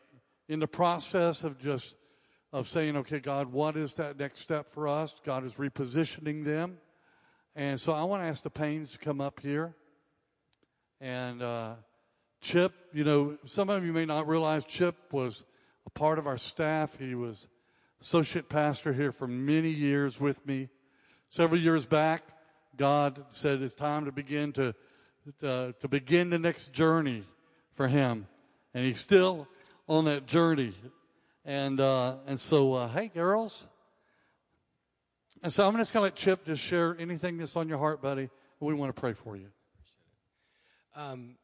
[0.49, 1.95] in the process of just
[2.53, 5.21] of saying, okay, God, what is that next step for us?
[5.25, 6.79] God is repositioning them.
[7.57, 9.75] And so I want to ask the Pains to come up here.
[11.01, 11.75] And uh,
[12.41, 15.45] Chip, you know, some of you may not realize Chip was
[15.87, 16.99] a part of our staff.
[16.99, 17.47] He was
[18.01, 20.69] associate pastor here for many years with me.
[21.31, 22.23] Several years back,
[22.77, 24.75] God said it's time to begin to
[25.43, 27.25] uh, to begin the next journey
[27.73, 28.27] for him,
[28.75, 29.49] and he's still
[29.89, 30.75] on that journey.
[31.45, 33.67] And uh, and so, uh, hey, girls,
[35.45, 38.01] And so I'm just going to let Chip just share anything that's on your heart,
[38.01, 38.31] buddy.
[38.61, 39.49] We want to pray for you.
[40.97, 41.37] Um,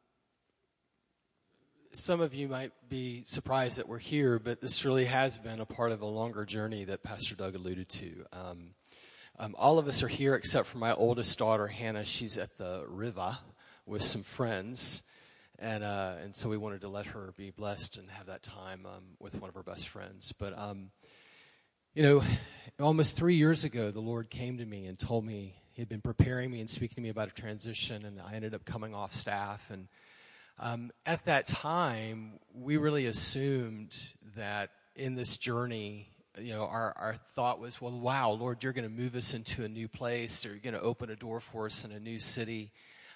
[1.92, 5.66] some of you might be surprised that we're here, but this really has been a
[5.66, 8.24] part of a longer journey that Pastor Doug alluded to.
[8.32, 8.74] Um,
[9.38, 12.04] um, all of us are here except for my oldest daughter, Hannah.
[12.04, 13.38] She's at the river
[13.86, 15.02] with some friends.
[15.58, 18.86] And, uh, and so we wanted to let her be blessed and have that time
[18.86, 20.32] um, with one of her best friends.
[20.32, 20.90] But, um,
[21.94, 22.22] you know,
[22.78, 26.00] almost three years ago, the Lord came to me and told me he had been
[26.00, 29.12] preparing me and speaking to me about a transition, and I ended up coming off
[29.12, 29.70] staff.
[29.70, 29.88] And
[30.60, 33.98] um, at that time, we really assumed
[34.36, 36.06] that in this journey,
[36.38, 39.64] you know, our, our thought was, well, wow, Lord, you're going to move us into
[39.64, 40.44] a new place.
[40.44, 42.72] or You're going to open a door for us in a new city.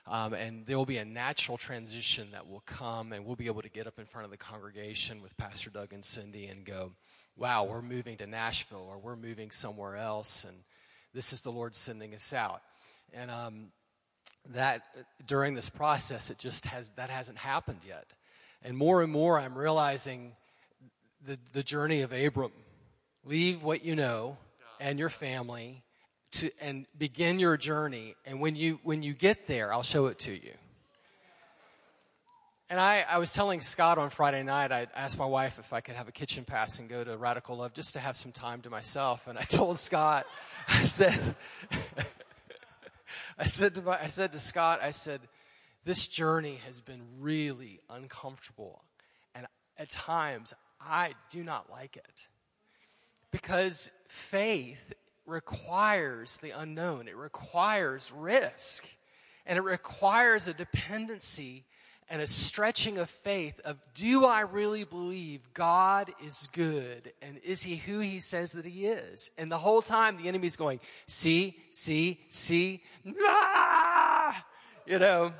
[0.06, 3.62] Um, and there will be a natural transition that will come, and we'll be able
[3.62, 6.92] to get up in front of the congregation with Pastor Doug and Cindy and go,
[7.36, 10.56] wow, we're moving to Nashville or we're moving somewhere else, and
[11.12, 12.62] this is the Lord sending us out.
[13.12, 13.66] And um,
[14.52, 14.82] that
[15.26, 18.06] during this process, it just has that hasn't happened yet.
[18.62, 20.32] And more and more, I'm realizing
[21.26, 22.52] the, the journey of Abram.
[23.24, 24.36] Leave what you know
[24.80, 25.82] and your family
[26.32, 28.16] to, and begin your journey.
[28.26, 30.52] And when you, when you get there, I'll show it to you.
[32.70, 35.80] And I, I was telling Scott on Friday night, I asked my wife if I
[35.80, 38.62] could have a kitchen pass and go to Radical Love just to have some time
[38.62, 39.26] to myself.
[39.26, 40.26] And I told Scott,
[40.68, 41.36] I said,
[43.38, 45.20] I said to my, I said to Scott, I said,
[45.84, 48.82] this journey has been really uncomfortable.
[49.34, 52.28] And at times, I do not like it.
[53.30, 54.94] Because faith
[55.26, 58.86] requires the unknown, it requires risk,
[59.46, 61.64] and it requires a dependency
[62.10, 67.62] and a stretching of faith of do I really believe God is good and is
[67.62, 69.32] he who he says that he is?
[69.38, 72.82] And the whole time the enemy's going, see, see, see,
[73.22, 74.44] ah!
[74.86, 75.32] you know.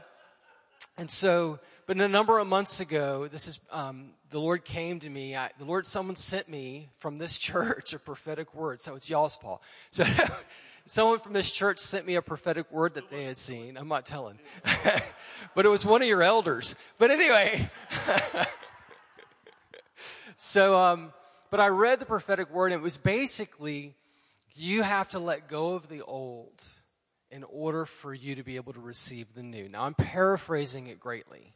[0.96, 5.10] And so, but a number of months ago, this is um, the Lord came to
[5.10, 5.36] me.
[5.36, 8.80] I, the Lord, someone sent me from this church a prophetic word.
[8.80, 9.62] So it's y'all's fault.
[9.90, 10.04] So
[10.86, 13.76] someone from this church sent me a prophetic word that they had seen.
[13.76, 14.38] I'm not telling,
[15.54, 16.74] but it was one of your elders.
[16.98, 17.70] But anyway,
[20.36, 21.12] so um,
[21.50, 23.94] but I read the prophetic word, and it was basically
[24.54, 26.62] you have to let go of the old
[27.30, 29.68] in order for you to be able to receive the new.
[29.68, 31.54] Now I'm paraphrasing it greatly,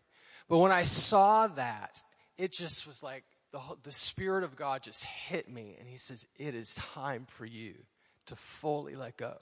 [0.48, 2.02] but when I saw that,
[2.36, 6.26] it just was like the, the Spirit of God just hit me, and He says,
[6.36, 7.74] It is time for you
[8.28, 9.36] to fully let go.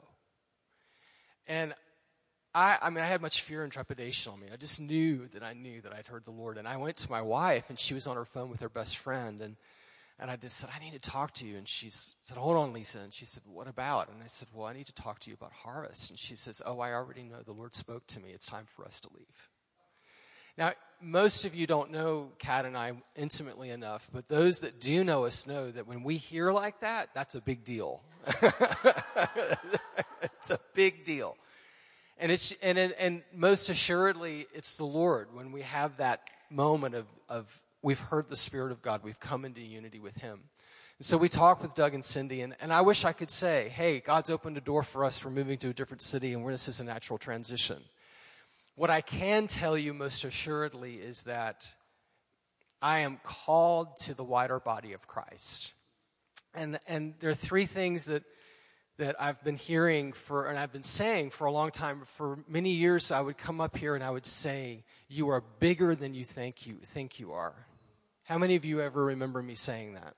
[1.47, 1.75] And
[2.55, 4.47] I, I mean, I had much fear and trepidation on me.
[4.53, 6.57] I just knew that I knew that I'd heard the Lord.
[6.57, 8.97] And I went to my wife, and she was on her phone with her best
[8.97, 9.43] friend.
[9.43, 9.57] And,
[10.19, 11.59] and I just said, I need to talk to you.
[11.59, 13.01] And she said, Hold on, Lisa.
[13.01, 14.09] And she said, What about?
[14.09, 16.09] And I said, Well, I need to talk to you about harvest.
[16.09, 17.43] And she says, Oh, I already know.
[17.45, 18.31] The Lord spoke to me.
[18.31, 19.51] It's time for us to leave.
[20.57, 20.73] Now,
[21.03, 25.27] most of you don't know Kat and I intimately enough, but those that do know
[25.27, 28.01] us know that when we hear like that, that's a big deal.
[30.23, 31.37] it's a big deal.
[32.19, 37.07] And it's and and most assuredly it's the Lord when we have that moment of
[37.29, 40.41] of we've heard the Spirit of God, we've come into unity with Him.
[40.99, 43.69] And so we talked with Doug and Cindy, and, and I wish I could say,
[43.69, 45.23] hey, God's opened a door for us.
[45.23, 47.83] We're moving to a different city, and this is a natural transition.
[48.77, 51.69] What I can tell you most assuredly is that
[52.81, 55.75] I am called to the wider body of Christ.
[56.57, 58.25] And, and there are three things that,
[58.97, 62.03] that I've been hearing for, and I've been saying for a long time.
[62.07, 65.95] For many years, I would come up here and I would say, You are bigger
[65.95, 67.55] than you think you, think you are.
[68.25, 70.15] How many of you ever remember me saying that?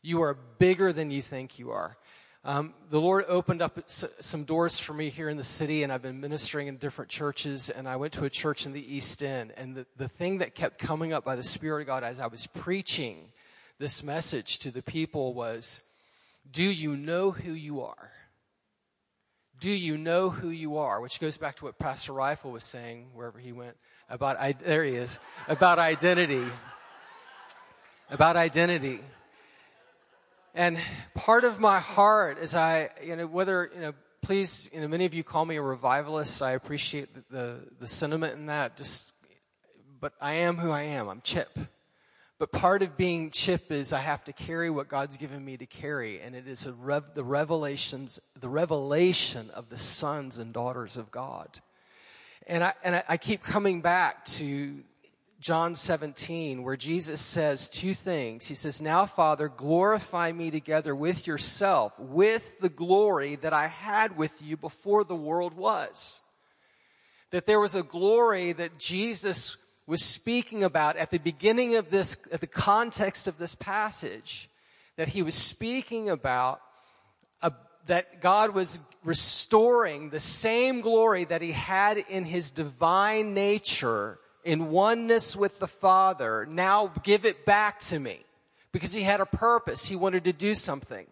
[0.00, 1.96] You are bigger than you think you are.
[2.44, 6.02] Um, the Lord opened up some doors for me here in the city, and I've
[6.02, 7.68] been ministering in different churches.
[7.68, 10.54] And I went to a church in the East End, and the, the thing that
[10.54, 13.32] kept coming up by the Spirit of God as I was preaching
[13.78, 15.82] this message to the people was
[16.50, 18.10] Do you know who you are?
[19.60, 21.00] Do you know who you are?
[21.00, 23.76] Which goes back to what Pastor Rifle was saying wherever he went
[24.08, 25.18] about, there he is,
[25.48, 26.44] about identity.
[28.10, 29.00] About identity.
[30.54, 30.78] And
[31.14, 35.04] part of my heart is I, you know, whether, you know, please, you know, many
[35.04, 36.42] of you call me a revivalist.
[36.42, 38.76] I appreciate the, the, the sentiment in that.
[38.76, 39.14] Just,
[40.00, 41.08] but I am who I am.
[41.08, 41.58] I'm Chip.
[42.38, 45.66] But part of being chip is I have to carry what God's given me to
[45.66, 51.10] carry, and it is rev- the revelations, the revelation of the sons and daughters of
[51.12, 51.60] God.
[52.46, 54.82] And I and I, I keep coming back to
[55.44, 58.46] John 17, where Jesus says two things.
[58.46, 64.16] He says, Now, Father, glorify me together with yourself, with the glory that I had
[64.16, 66.22] with you before the world was.
[67.30, 72.18] That there was a glory that Jesus was speaking about at the beginning of this,
[72.32, 74.48] at the context of this passage,
[74.96, 76.60] that he was speaking about
[77.42, 77.52] a,
[77.86, 84.70] that God was restoring the same glory that he had in his divine nature in
[84.70, 86.46] oneness with the Father.
[86.48, 88.20] Now give it back to me.
[88.72, 89.86] Because he had a purpose.
[89.86, 91.06] He wanted to do something.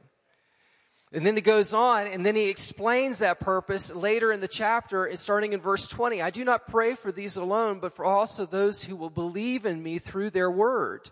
[1.14, 5.14] And then he goes on and then he explains that purpose later in the chapter,
[5.14, 6.22] starting in verse 20.
[6.22, 9.82] I do not pray for these alone, but for also those who will believe in
[9.82, 11.10] me through their word,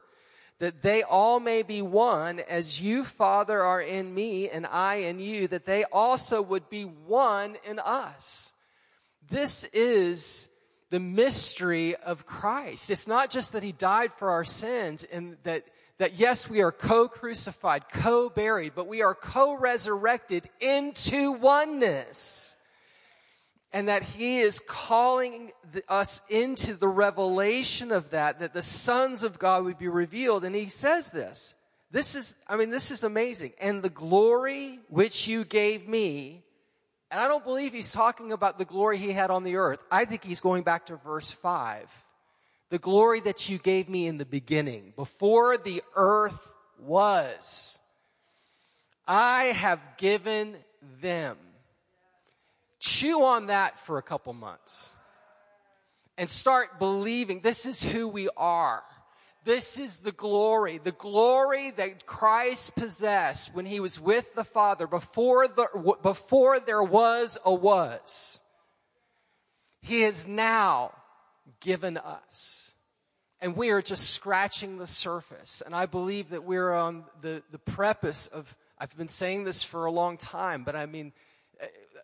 [0.58, 5.20] that they all may be one as you, Father, are in me and I in
[5.20, 8.54] you, that they also would be one in us.
[9.28, 10.48] This is
[10.88, 12.90] the mystery of Christ.
[12.90, 15.64] It's not just that he died for our sins and that
[16.00, 22.56] that yes, we are co-crucified, co-buried, but we are co-resurrected into oneness.
[23.70, 29.22] And that he is calling the, us into the revelation of that, that the sons
[29.22, 30.42] of God would be revealed.
[30.42, 31.54] And he says this.
[31.90, 33.52] This is, I mean, this is amazing.
[33.60, 36.42] And the glory which you gave me,
[37.10, 39.84] and I don't believe he's talking about the glory he had on the earth.
[39.92, 42.04] I think he's going back to verse 5
[42.70, 47.78] the glory that you gave me in the beginning, before the earth was.
[49.06, 50.56] I have given
[51.02, 51.36] them.
[52.78, 54.94] Chew on that for a couple months
[56.16, 58.82] and start believing this is who we are.
[59.44, 64.86] This is the glory, the glory that Christ possessed when he was with the Father
[64.86, 68.42] before, the, before there was a was.
[69.80, 70.92] He is now
[71.60, 72.74] given us.
[73.40, 75.62] And we are just scratching the surface.
[75.64, 79.86] And I believe that we're on the, the preface of, I've been saying this for
[79.86, 81.12] a long time, but I mean,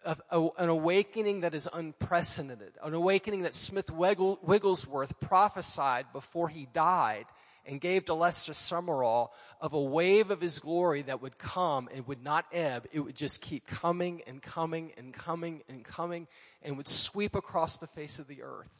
[0.05, 6.67] a, a, an awakening that is unprecedented, an awakening that Smith Wigglesworth prophesied before he
[6.73, 7.27] died
[7.67, 9.31] and gave to Lester Sumrall
[9.61, 12.87] of a wave of his glory that would come and would not ebb.
[12.93, 16.29] It would just keep coming and coming and coming and coming
[16.63, 18.71] and would sweep across the face of the earth.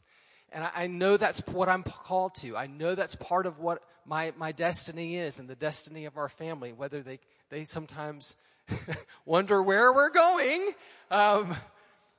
[0.51, 2.55] And I, I know that's what I'm called to.
[2.55, 6.29] I know that's part of what my, my destiny is and the destiny of our
[6.29, 7.19] family, whether they,
[7.49, 8.35] they sometimes
[9.25, 10.71] wonder where we're going,
[11.11, 11.55] um,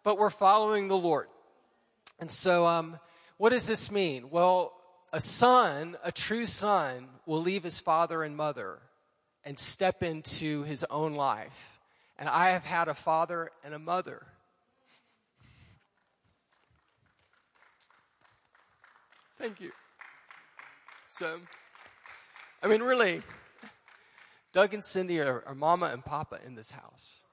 [0.02, 1.26] but we're following the Lord.
[2.20, 2.98] And so, um,
[3.36, 4.30] what does this mean?
[4.30, 4.72] Well,
[5.12, 8.80] a son, a true son, will leave his father and mother
[9.44, 11.80] and step into his own life.
[12.18, 14.26] And I have had a father and a mother
[19.38, 19.70] Thank you.
[21.08, 21.38] So,
[22.60, 23.22] I mean, really,
[24.52, 27.24] Doug and Cindy are, are mama and papa in this house.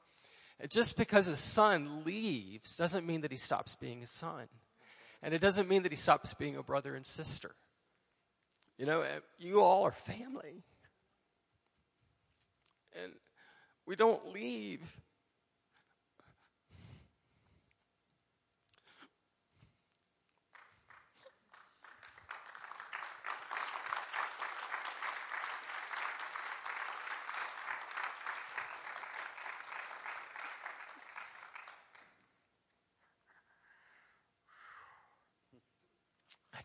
[0.59, 4.47] And just because a son leaves doesn't mean that he stops being a son.
[5.23, 7.55] And it doesn't mean that he stops being a brother and sister.
[8.77, 10.63] You know, eh, you all are family.
[13.03, 13.13] And
[13.87, 14.81] we don't leave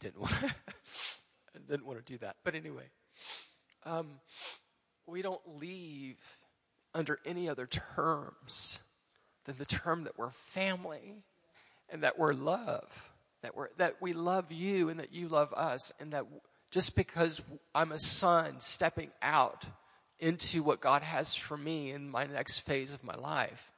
[0.01, 0.55] didn't want to,
[1.69, 2.37] didn't want to do that.
[2.45, 2.89] But anyway,
[3.85, 4.09] um,
[5.07, 6.19] we don't leave
[6.95, 8.81] under any other terms
[9.45, 11.23] than the term that we're family
[11.89, 13.11] and that we're love,
[13.43, 16.25] that we're that we love you and that you love us, and that
[16.71, 17.41] just because
[17.75, 19.65] I'm a son stepping out
[20.19, 23.71] into what God has for me in my next phase of my life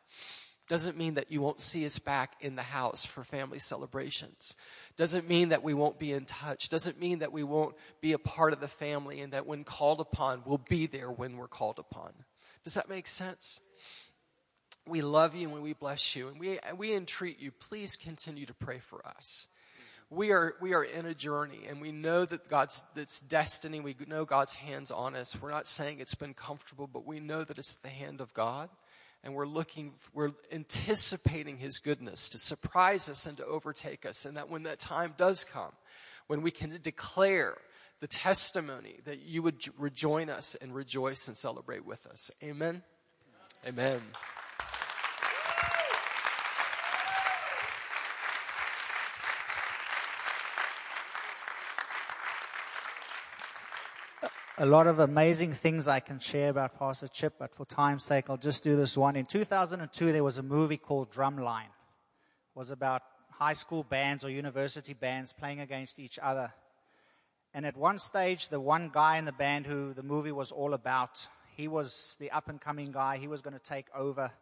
[0.69, 4.57] doesn't mean that you won't see us back in the house for family celebrations.
[4.97, 6.69] Doesn't mean that we won't be in touch.
[6.69, 10.01] Doesn't mean that we won't be a part of the family and that when called
[10.01, 12.13] upon, we'll be there when we're called upon.
[12.65, 13.61] Does that make sense?
[14.87, 17.53] We love you and we bless you and we, we entreat you.
[17.53, 19.49] Please continue to pray for us.
[20.11, 23.81] We are, we are in a journey and we know that God's, it's destiny.
[23.81, 25.41] We know God's hands on us.
[25.41, 28.69] We're not saying it's been comfortable, but we know that it's the hand of God
[29.25, 34.25] and we're looking, we're anticipating His goodness to surprise us and to overtake us.
[34.25, 35.73] And that when that time does come,
[36.27, 37.57] when we can declare
[38.01, 42.31] the testimony, that you would rejoin us and rejoice and celebrate with us.
[42.43, 42.83] Amen.
[43.67, 44.01] Amen.
[54.59, 58.27] A lot of amazing things I can share about Pastor Chip, but for time's sake,
[58.29, 59.17] I'll just do this one.
[59.17, 61.65] In 2002, there was a movie called Drumline.
[61.65, 66.53] It was about high school bands or university bands playing against each other.
[67.55, 70.75] And at one stage, the one guy in the band who the movie was all
[70.75, 73.17] about, he was the up and coming guy.
[73.17, 74.33] He was going to take over.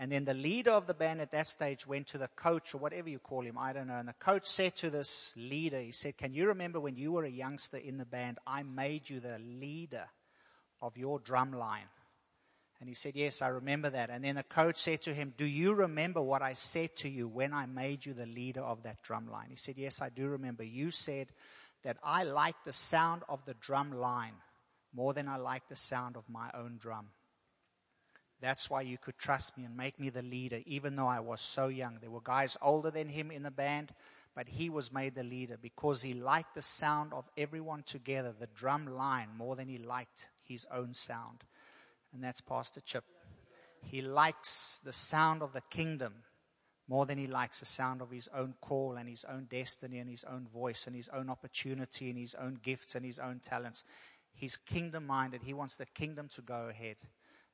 [0.00, 2.78] And then the leader of the band at that stage went to the coach or
[2.78, 3.96] whatever you call him, I don't know.
[3.96, 7.24] And the coach said to this leader, he said, Can you remember when you were
[7.24, 10.04] a youngster in the band, I made you the leader
[10.80, 11.88] of your drum line?
[12.78, 14.08] And he said, Yes, I remember that.
[14.08, 17.26] And then the coach said to him, Do you remember what I said to you
[17.26, 19.48] when I made you the leader of that drum line?
[19.50, 20.62] He said, Yes, I do remember.
[20.62, 21.26] You said
[21.82, 24.34] that I like the sound of the drum line
[24.94, 27.08] more than I like the sound of my own drum.
[28.40, 31.40] That's why you could trust me and make me the leader, even though I was
[31.40, 31.98] so young.
[32.00, 33.92] There were guys older than him in the band,
[34.34, 38.46] but he was made the leader because he liked the sound of everyone together, the
[38.46, 41.42] drum line, more than he liked his own sound.
[42.12, 43.04] And that's Pastor Chip.
[43.82, 46.14] He likes the sound of the kingdom
[46.88, 50.08] more than he likes the sound of his own call and his own destiny and
[50.08, 53.84] his own voice and his own opportunity and his own gifts and his own talents.
[54.32, 55.42] He's kingdom minded.
[55.42, 56.96] He wants the kingdom to go ahead.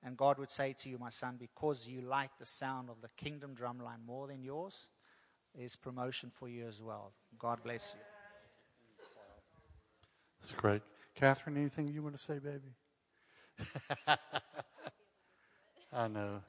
[0.05, 3.09] And God would say to you, my son, because you like the sound of the
[3.17, 4.91] kingdom drumline more than yours,
[5.55, 7.15] there's promotion for you as well.
[7.39, 8.01] God bless you.
[10.43, 10.83] That's great.
[11.15, 12.75] Catherine, anything you want to say, baby?
[15.93, 16.43] I know.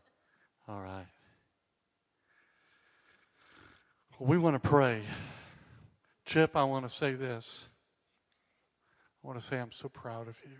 [0.68, 1.06] All right.
[4.20, 5.02] We want to pray.
[6.26, 7.70] Chip, I want to say this.
[9.24, 10.58] I want to say I'm so proud of you.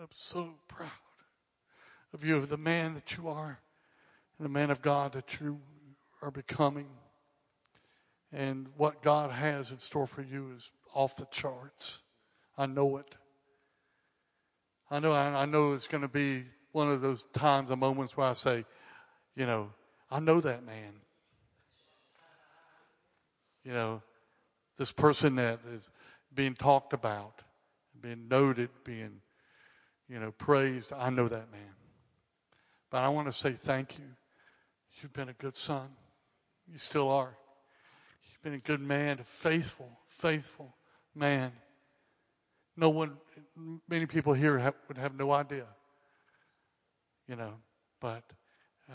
[0.00, 0.90] I'm so proud
[2.14, 3.58] of you, of the man that you are,
[4.38, 5.58] and the man of God that you
[6.22, 6.86] are becoming.
[8.32, 12.02] And what God has in store for you is off the charts.
[12.56, 13.16] I know it.
[14.88, 18.28] I know, I know it's going to be one of those times, and moments where
[18.28, 18.64] I say,
[19.34, 19.70] you know,
[20.12, 20.92] I know that man.
[23.64, 24.02] You know,
[24.78, 25.90] this person that is
[26.32, 27.42] being talked about,
[28.00, 29.22] being noted, being
[30.08, 30.92] you know, praised.
[30.92, 31.74] I know that man.
[32.90, 34.04] But I want to say thank you.
[35.00, 35.88] You've been a good son.
[36.66, 37.36] You still are.
[38.30, 40.74] You've been a good man, a faithful, faithful
[41.14, 41.52] man.
[42.76, 43.18] No one,
[43.88, 45.66] many people here have, would have no idea,
[47.26, 47.54] you know,
[48.00, 48.22] but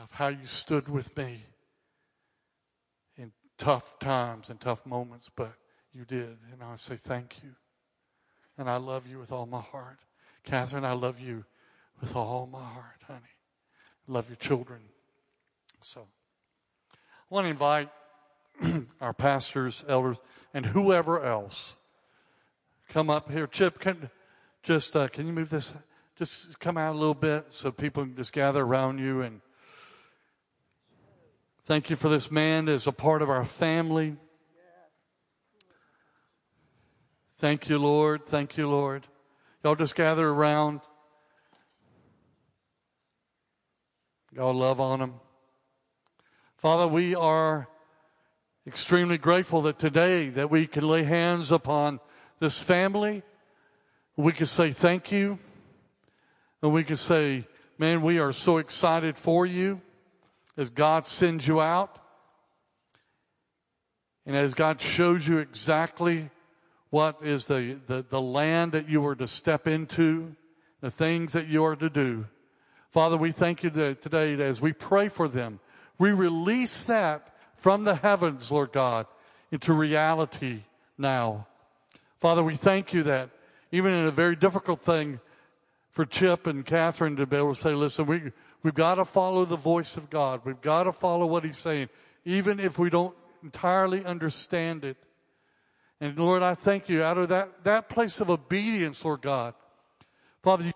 [0.02, 1.42] of how you stood with me
[3.18, 5.54] in tough times and tough moments, but
[5.92, 6.38] you did.
[6.52, 7.52] And I say thank you.
[8.58, 10.00] And I love you with all my heart.
[10.44, 11.46] Catherine, I love you
[12.00, 13.20] with all my heart, honey.
[14.08, 14.82] Love your children.
[15.82, 16.08] So,
[16.92, 16.96] I
[17.30, 17.90] want to invite
[19.02, 20.18] our pastors, elders,
[20.54, 21.78] and whoever else
[22.90, 23.48] come up here.
[23.48, 24.10] Chip, can
[24.62, 25.74] just uh, can you move this?
[26.18, 29.42] Just come out a little bit so people can just gather around you and
[31.64, 34.16] thank you for this man as a part of our family.
[37.34, 38.26] Thank you, Lord.
[38.26, 39.08] Thank you, Lord.
[39.64, 40.82] Y'all just gather around.
[44.36, 45.14] Y'all love on them.
[46.58, 47.70] Father, we are
[48.68, 52.02] extremely grateful that today that we can lay hands upon
[52.40, 53.24] this family.
[54.18, 55.40] We can say thank you.
[56.62, 57.48] And we can say,
[57.78, 59.80] man, we are so excited for you
[60.58, 62.00] as God sends you out.
[64.26, 66.32] And as God shows you exactly
[66.94, 70.36] what is the, the, the land that you are to step into,
[70.80, 72.24] the things that you are to do.
[72.92, 75.60] Father, we thank you that today as we pray for them,
[75.98, 79.08] we release that from the heavens, Lord God,
[79.52, 80.66] into reality
[80.96, 81.48] now.
[82.20, 83.32] Father, we thank you that
[83.72, 85.20] even in a very difficult thing
[85.90, 88.22] for Chip and Catherine to be able to say, listen, we,
[88.62, 90.42] we've got to follow the voice of God.
[90.44, 91.90] We've got to follow what he's saying,
[92.24, 94.98] even if we don't entirely understand it.
[96.04, 99.54] And Lord, I thank you out of that, that place of obedience, Lord God.
[100.42, 100.74] Father, you